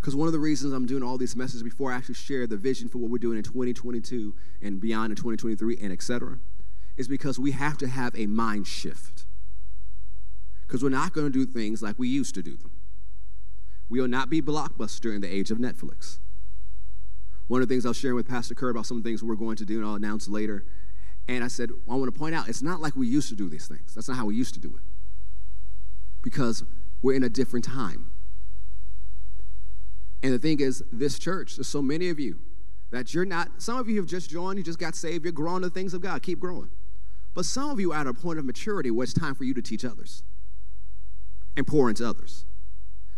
[0.00, 2.56] Because one of the reasons I'm doing all these messages before I actually share the
[2.56, 6.38] vision for what we're doing in 2022 and beyond in 2023 and etc.,
[6.96, 9.24] is because we have to have a mind shift.
[10.74, 12.72] Because we're not going to do things like we used to do them.
[13.88, 16.18] We will not be blockbuster in the age of Netflix.
[17.46, 19.54] One of the things I was sharing with Pastor Kurt about some things we're going
[19.54, 20.64] to do, and I'll announce later.
[21.28, 23.48] And I said, I want to point out, it's not like we used to do
[23.48, 23.94] these things.
[23.94, 24.82] That's not how we used to do it.
[26.22, 26.64] Because
[27.02, 28.10] we're in a different time.
[30.24, 32.40] And the thing is, this church, there's so many of you
[32.90, 35.62] that you're not, some of you have just joined, you just got saved, you're growing
[35.62, 36.20] the things of God.
[36.24, 36.72] Keep growing.
[37.32, 39.54] But some of you are at a point of maturity where it's time for you
[39.54, 40.24] to teach others
[41.56, 42.44] and pour into others.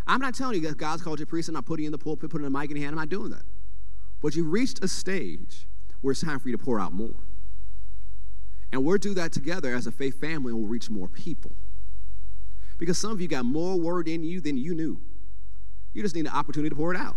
[0.07, 1.93] I'm not telling you that God's called you a priest and not putting you in
[1.93, 2.95] the pulpit, putting a mic in your hand.
[2.95, 3.43] I'm not doing that.
[4.23, 5.67] But you've reached a stage
[6.01, 7.17] where it's time for you to pour out more.
[8.73, 11.53] And we'll do that together as a faith family and we'll reach more people.
[12.79, 15.01] Because some of you got more word in you than you knew.
[15.93, 17.17] You just need an opportunity to pour it out.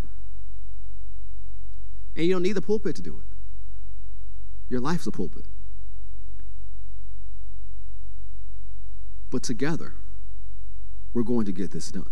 [2.15, 3.25] And you don't need the pulpit to do it.
[4.69, 5.45] Your life's a pulpit.
[9.29, 9.95] But together,
[11.13, 12.09] we're going to get this done.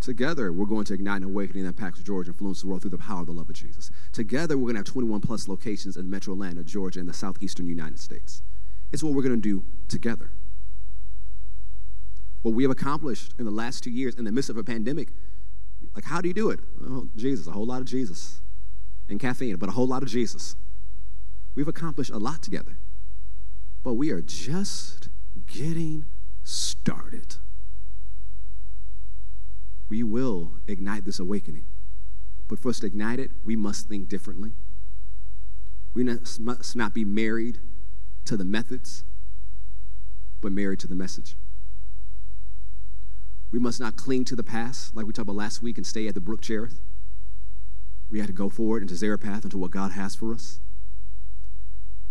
[0.00, 2.98] Together, we're going to ignite an awakening that impacts Georgia, influences the world through the
[2.98, 3.90] power of the love of Jesus.
[4.12, 7.66] Together, we're going to have 21 plus locations in metro Atlanta, Georgia, and the southeastern
[7.66, 8.42] United States.
[8.92, 10.30] It's what we're going to do together.
[12.42, 15.08] What we have accomplished in the last two years in the midst of a pandemic,
[15.94, 16.60] like, how do you do it?
[16.80, 18.40] Well, Jesus, a whole lot of Jesus.
[19.08, 20.54] And caffeine, but a whole lot of Jesus.
[21.54, 22.78] We've accomplished a lot together.
[23.82, 25.08] But we are just
[25.46, 26.04] getting
[26.44, 27.36] started
[29.88, 31.64] we will ignite this awakening.
[32.46, 34.52] But for us to ignite it, we must think differently.
[35.94, 37.58] We must not be married
[38.26, 39.04] to the methods,
[40.40, 41.36] but married to the message.
[43.50, 46.06] We must not cling to the past, like we talked about last week, and stay
[46.06, 46.80] at the brook Cherith.
[48.10, 50.60] We have to go forward into Zarephath, into what God has for us.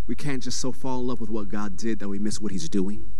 [0.07, 2.51] We can't just so fall in love with what God did that we miss what
[2.51, 3.11] He's doing.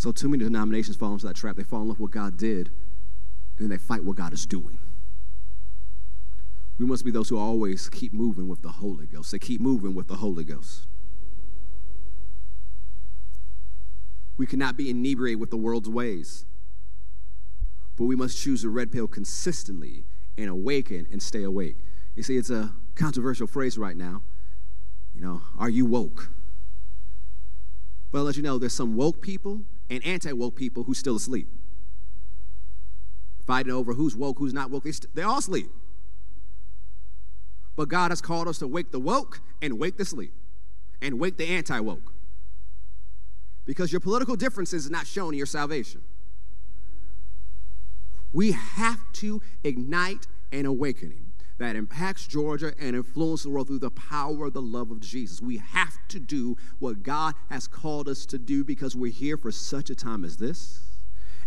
[0.00, 1.56] So too many denominations fall into that trap.
[1.56, 2.68] They fall in love with what God did,
[3.58, 4.78] and then they fight what God is doing.
[6.78, 9.30] We must be those who always keep moving with the Holy Ghost.
[9.30, 10.86] They keep moving with the Holy Ghost.
[14.38, 16.46] We cannot be inebriated with the world's ways,
[17.98, 20.06] but we must choose the red pill consistently
[20.38, 21.76] and awaken and stay awake.
[22.16, 24.22] You see, it's a controversial phrase right now.
[25.14, 26.30] You know, are you woke?
[28.10, 31.16] But I'll let you know there's some woke people and anti woke people who's still
[31.16, 31.48] asleep.
[33.46, 34.84] Fighting over who's woke, who's not woke.
[34.84, 35.70] They st- they're all asleep.
[37.76, 40.32] But God has called us to wake the woke and wake the sleep
[41.02, 42.12] and wake the anti woke.
[43.66, 46.02] Because your political differences is not showing your salvation.
[48.32, 51.29] We have to ignite an awakening
[51.60, 55.42] that impacts Georgia and influences the world through the power of the love of Jesus.
[55.42, 59.52] We have to do what God has called us to do because we're here for
[59.52, 60.80] such a time as this.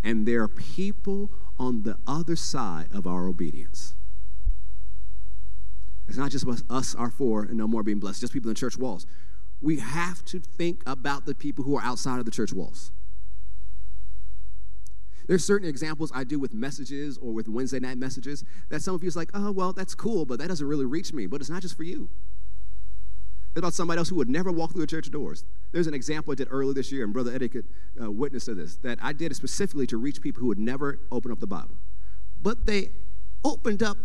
[0.04, 3.96] And there are people on the other side of our obedience.
[6.08, 8.78] It's not just us, our four, and no more being blessed, just people in church
[8.78, 9.08] walls.
[9.62, 12.92] We have to think about the people who are outside of the church walls.
[15.28, 19.04] There's certain examples I do with messages or with Wednesday night messages that some of
[19.04, 21.26] you is like, oh, well, that's cool, but that doesn't really reach me.
[21.28, 22.10] But it's not just for you.
[23.54, 25.46] It's about somebody else who would never walk through the church doors.
[25.72, 27.66] There's an example I did earlier this year, and Brother Eddie could
[28.02, 31.32] uh, witness to this, that I did specifically to reach people who would never open
[31.32, 31.76] up the Bible.
[32.42, 32.90] But they
[33.46, 33.98] opened up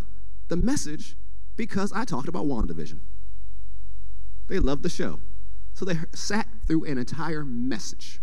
[0.49, 1.17] the message
[1.57, 2.99] because I talked about WandaVision.
[4.49, 5.21] They loved the show.
[5.75, 8.21] So they sat through an entire message.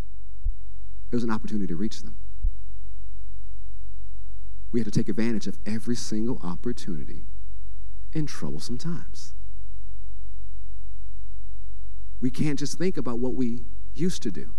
[1.11, 2.15] It was an opportunity to reach them.
[4.75, 7.23] We have to take advantage of every single opportunity
[8.11, 9.33] in troublesome times.
[12.19, 13.63] We can't just think about what we
[13.93, 14.51] used to do.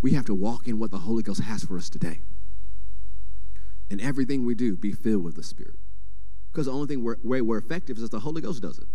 [0.00, 2.22] We have to walk in what the Holy Ghost has for us today.
[3.90, 5.76] In everything we do, be filled with the Spirit.
[6.50, 8.88] Because the only thing we're, way we're effective is if the Holy Ghost does it.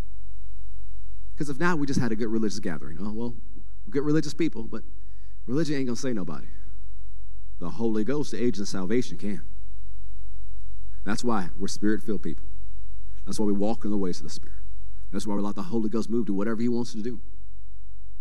[1.36, 2.98] Because if not, we just had a good religious gathering.
[3.00, 3.36] Oh, well,
[3.92, 4.82] good religious people, but
[5.46, 6.48] religion ain't going to say nobody.
[7.60, 9.42] The Holy Ghost, the agent of salvation, can.
[11.06, 12.46] That's why we're spirit filled people.
[13.26, 14.60] That's why we walk in the ways of the Spirit.
[15.12, 17.20] That's why we let the Holy Ghost move, do whatever He wants to do.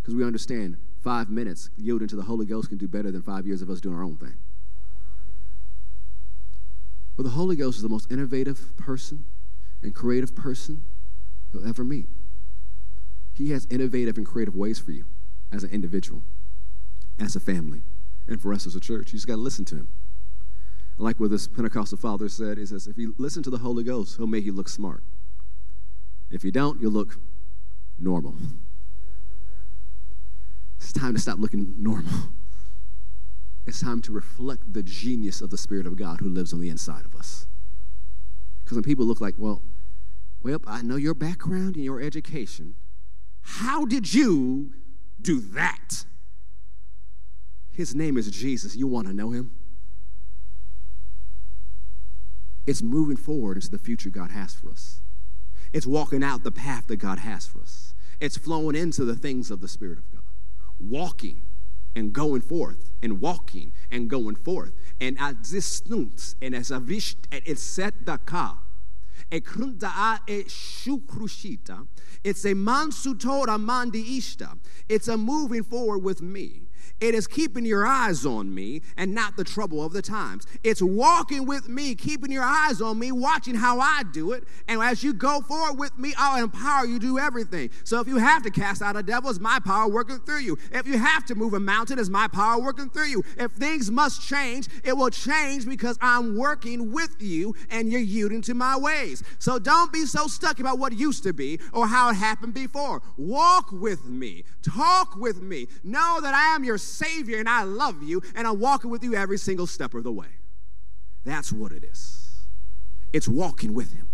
[0.01, 3.47] Because we understand five minutes yielding to the Holy Ghost can do better than five
[3.47, 4.37] years of us doing our own thing.
[7.16, 9.24] But the Holy Ghost is the most innovative person
[9.82, 10.82] and creative person
[11.53, 12.09] you'll ever meet.
[13.35, 15.07] He has innovative and creative ways for you
[15.53, 16.22] as an individual,
[17.18, 17.82] as a family,
[18.27, 19.12] and for us as a church.
[19.12, 19.89] You just got to listen to him.
[20.99, 23.83] I Like what this Pentecostal father said, he says, if you listen to the Holy
[23.83, 25.03] Ghost, he'll make you look smart.
[26.31, 27.18] If you don't, you'll look
[27.99, 28.35] normal.
[30.79, 32.12] It's time to stop looking normal.
[33.66, 36.68] It's time to reflect the genius of the Spirit of God who lives on the
[36.68, 37.47] inside of us.
[38.62, 39.62] Because when people look like, well,
[40.43, 42.75] well, I know your background and your education.
[43.41, 44.75] How did you
[45.20, 46.05] do that?
[47.75, 48.77] His name is Jesus.
[48.77, 49.51] You want to know him?
[52.66, 55.03] It's moving forward into the future God has for us.
[55.72, 57.95] It's walking out the path that God has for us.
[58.20, 60.22] It's flowing into the things of the Spirit of God.
[60.79, 61.43] Walking
[61.97, 64.72] and going forth and walking and going forth.
[65.01, 68.59] And existunt and as a visht et set daka.
[69.31, 69.55] It's
[72.45, 74.59] a mansutora mandi ishta.
[74.89, 76.68] It's a moving forward with me.
[77.01, 80.47] It is keeping your eyes on me and not the trouble of the times.
[80.62, 84.45] It's walking with me, keeping your eyes on me, watching how I do it.
[84.68, 87.70] And as you go forward with me, I'll empower you to do everything.
[87.85, 90.59] So if you have to cast out a devil, it's my power working through you.
[90.72, 93.22] If you have to move a mountain, it's my power working through you.
[93.37, 98.43] If things must change, it will change because I'm working with you and you're yielding
[98.43, 99.22] to my ways.
[99.39, 103.03] So don't be so stuck about what used to be or how it happened before.
[103.16, 105.66] Walk with me, talk with me.
[105.82, 109.14] Know that I am your Savior and I love you and I'm walking with you
[109.14, 110.29] every single step of the way.
[111.25, 112.25] That's what it is.
[113.12, 114.09] It's walking with Him.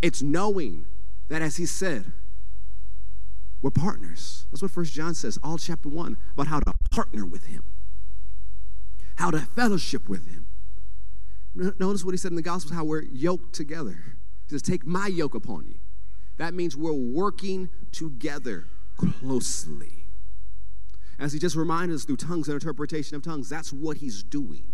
[0.00, 0.86] It's knowing
[1.28, 2.12] that, as He said,
[3.60, 4.46] we're partners.
[4.50, 7.62] That's what First John says, all chapter 1, about how to partner with Him,
[9.16, 10.46] how to fellowship with Him.
[11.54, 14.16] Notice what He said in the Gospels, how we're yoked together.
[14.46, 15.76] He says, Take my yoke upon you.
[16.38, 20.01] That means we're working together closely.
[21.18, 24.72] As he just reminded us through tongues and interpretation of tongues, that's what he's doing.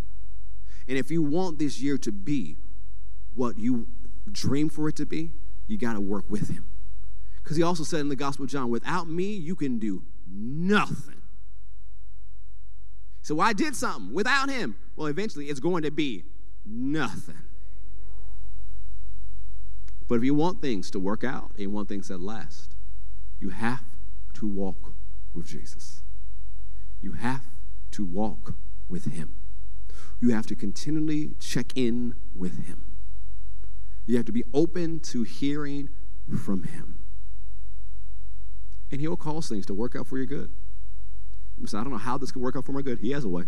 [0.86, 2.56] And if you want this year to be
[3.34, 3.86] what you
[4.30, 5.32] dream for it to be,
[5.66, 6.64] you got to work with him.
[7.42, 11.22] Because he also said in the Gospel of John, without me, you can do nothing.
[13.22, 14.76] So I did something without him.
[14.96, 16.24] Well, eventually it's going to be
[16.64, 17.36] nothing.
[20.08, 22.74] But if you want things to work out and you want things that last,
[23.40, 23.84] you have
[24.34, 24.94] to walk
[25.34, 26.02] with Jesus.
[27.00, 27.46] You have
[27.92, 28.54] to walk
[28.88, 29.34] with Him.
[30.20, 32.84] You have to continually check in with Him.
[34.06, 35.90] You have to be open to hearing
[36.42, 36.98] from Him.
[38.90, 40.50] And He'll cause things to work out for your good.
[41.58, 43.00] You say, I don't know how this can work out for my good.
[43.00, 43.44] He has a way.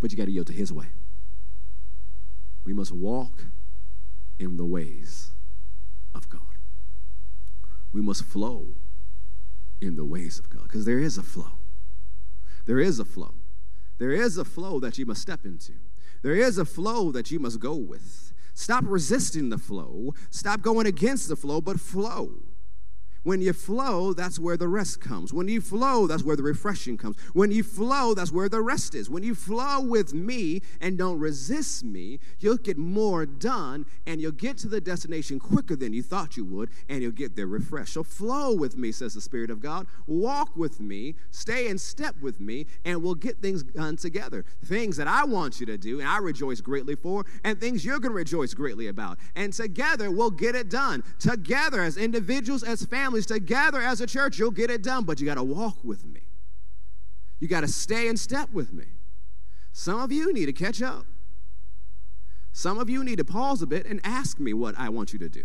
[0.00, 0.86] But you got to yield to His way.
[2.64, 3.46] We must walk
[4.38, 5.30] in the ways
[6.14, 6.40] of God.
[7.92, 8.68] We must flow
[9.80, 11.58] in the ways of God because there is a flow.
[12.66, 13.34] There is a flow.
[13.98, 15.72] There is a flow that you must step into.
[16.22, 18.32] There is a flow that you must go with.
[18.54, 20.14] Stop resisting the flow.
[20.30, 22.42] Stop going against the flow, but flow.
[23.24, 25.32] When you flow, that's where the rest comes.
[25.32, 27.16] When you flow, that's where the refreshing comes.
[27.32, 29.08] When you flow, that's where the rest is.
[29.08, 34.32] When you flow with me and don't resist me, you'll get more done and you'll
[34.32, 37.92] get to the destination quicker than you thought you would and you'll get there refreshed.
[37.92, 39.86] So flow with me, says the Spirit of God.
[40.06, 44.44] Walk with me, stay in step with me, and we'll get things done together.
[44.64, 48.00] Things that I want you to do and I rejoice greatly for, and things you're
[48.00, 49.18] going to rejoice greatly about.
[49.36, 51.04] And together we'll get it done.
[51.20, 55.20] Together as individuals, as families families together as a church, you'll get it done, but
[55.20, 56.22] you got to walk with me.
[57.40, 58.86] You got to stay in step with me.
[59.74, 61.04] Some of you need to catch up.
[62.52, 65.18] Some of you need to pause a bit and ask me what I want you
[65.18, 65.44] to do.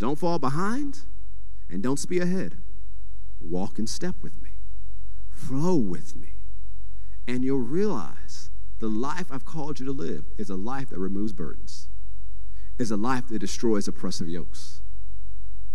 [0.00, 1.02] Don't fall behind
[1.70, 2.58] and don't speed ahead.
[3.40, 4.50] Walk in step with me,
[5.30, 6.34] flow with me,
[7.28, 8.50] and you'll realize
[8.80, 11.88] the life I've called you to live is a life that removes burdens,
[12.78, 14.80] is a life that destroys oppressive yokes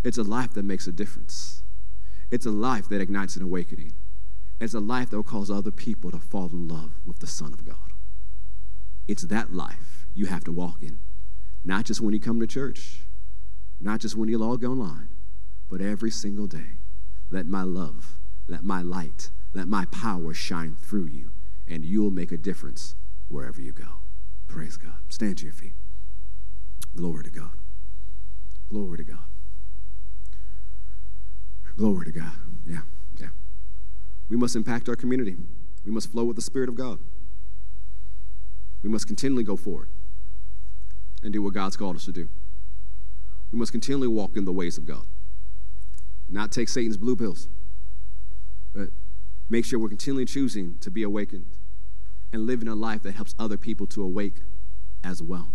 [0.04, 1.64] it's a life that makes a difference.
[2.32, 3.94] It's a life that ignites an awakening.
[4.60, 7.54] It's a life that will cause other people to fall in love with the Son
[7.54, 7.94] of God.
[9.08, 11.00] It's that life you have to walk in,
[11.64, 13.04] not just when you come to church,
[13.80, 15.10] not just when you log online,
[15.70, 16.78] but every single day.
[17.30, 21.32] Let my love, let my light, let my power shine through you,
[21.68, 22.96] and you'll make a difference
[23.28, 24.00] wherever you go.
[24.48, 24.98] Praise God.
[25.10, 25.74] Stand to your feet.
[26.96, 27.58] Glory to God.
[28.70, 29.33] Glory to God.
[31.78, 32.32] Glory to God.
[32.68, 32.82] Yeah,
[33.20, 33.28] yeah.
[34.30, 35.36] We must impact our community.
[35.86, 37.00] We must flow with the Spirit of God.
[38.84, 39.90] We must continually go forward
[41.24, 42.30] and do what God's called us to do.
[43.52, 45.06] We must continually walk in the ways of God,
[46.28, 47.48] not take Satan's blue pills,
[48.74, 48.90] but
[49.50, 51.46] make sure we're continually choosing to be awakened
[52.32, 54.42] and living a life that helps other people to awake
[55.04, 55.50] as well.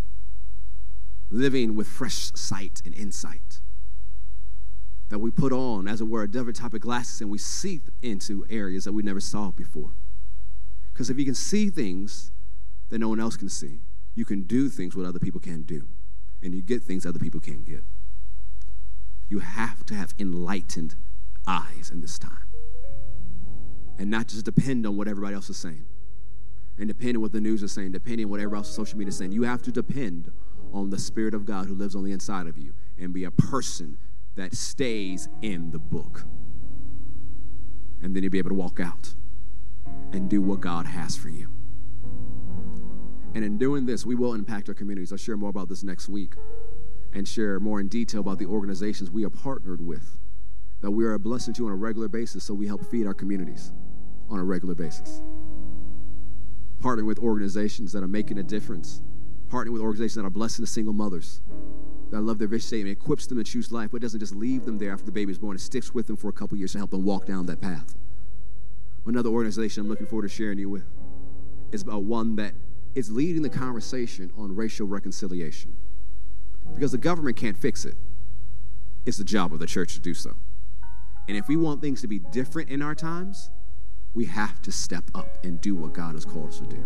[1.31, 3.61] Living with fresh sight and insight
[5.09, 7.81] that we put on, as it were, a different type of glasses and we see
[8.03, 9.93] into areas that we never saw before.
[10.93, 12.31] Because if you can see things
[12.91, 13.81] that no one else can see,
[14.15, 15.89] you can do things what other people can't do,
[16.43, 17.85] and you get things other people can't get.
[19.29, 20.97] You have to have enlightened
[21.47, 22.49] eyes in this time
[23.99, 25.87] and not just depend on what everybody else is saying
[26.79, 29.09] and depend on what the news is saying, depending on what everybody else social media
[29.09, 29.33] is saying.
[29.33, 30.31] You have to depend
[30.73, 33.31] on the Spirit of God who lives on the inside of you and be a
[33.31, 33.99] person
[34.39, 36.25] that stays in the book.
[38.01, 39.15] And then you'll be able to walk out
[40.13, 41.49] and do what God has for you.
[43.35, 45.11] And in doing this, we will impact our communities.
[45.11, 46.35] I'll share more about this next week
[47.13, 50.21] and share more in detail about the organizations we are partnered with
[50.83, 53.15] that we are a blessing to on a regular basis so we help feed our
[53.15, 53.73] communities
[54.31, 55.21] on a regular basis.
[56.81, 59.03] Partnering with organizations that are making a difference,
[59.51, 61.41] partnering with organizations that are blessing the single mothers,
[62.13, 62.89] I love their vision statement.
[62.97, 65.31] It equips them to choose life, but doesn't just leave them there after the baby
[65.31, 65.57] is born.
[65.57, 67.95] It sticks with them for a couple years to help them walk down that path.
[69.05, 70.87] Another organization I'm looking forward to sharing you with
[71.73, 72.55] is about one that
[72.95, 75.77] is leading the conversation on racial reconciliation.
[76.75, 77.95] Because the government can't fix it.
[79.05, 80.35] It's the job of the church to do so.
[81.29, 83.51] And if we want things to be different in our times,
[84.15, 86.85] we have to step up and do what God has called us to do.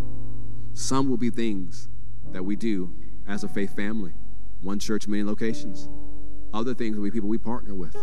[0.73, 1.87] Some will be things
[2.31, 2.93] that we do
[3.27, 4.13] as a faith family
[4.63, 5.89] one church, many locations.
[6.53, 7.95] Other things will be people we partner with.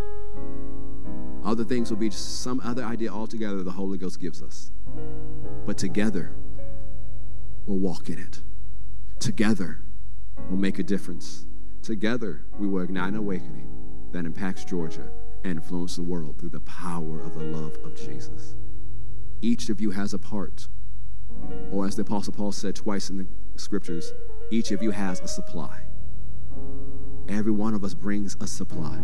[1.45, 4.71] Other things will be some other idea altogether the Holy Ghost gives us.
[5.65, 6.33] But together,
[7.67, 8.43] we'll walk in it.
[9.19, 9.83] Together,
[10.49, 11.47] we'll make a difference.
[11.83, 13.69] Together, we will ignite an awakening
[14.13, 15.11] that impacts Georgia
[15.45, 18.55] and influences the world through the power of the love of Jesus.
[19.41, 20.69] Each of you has a part.
[21.73, 23.27] Or as the Apostle Paul said twice in the
[23.57, 24.13] scriptures,
[24.51, 25.85] each of you has a supply.
[27.29, 28.99] Every one of us brings a supply.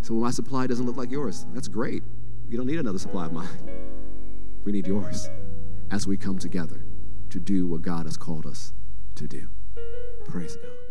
[0.00, 2.02] So when my supply doesn't look like yours, that's great.
[2.48, 3.48] You don't need another supply of mine.
[4.62, 5.30] We need yours
[5.90, 6.84] as we come together
[7.30, 8.74] to do what God has called us
[9.14, 9.48] to do.
[10.26, 10.79] Praise God.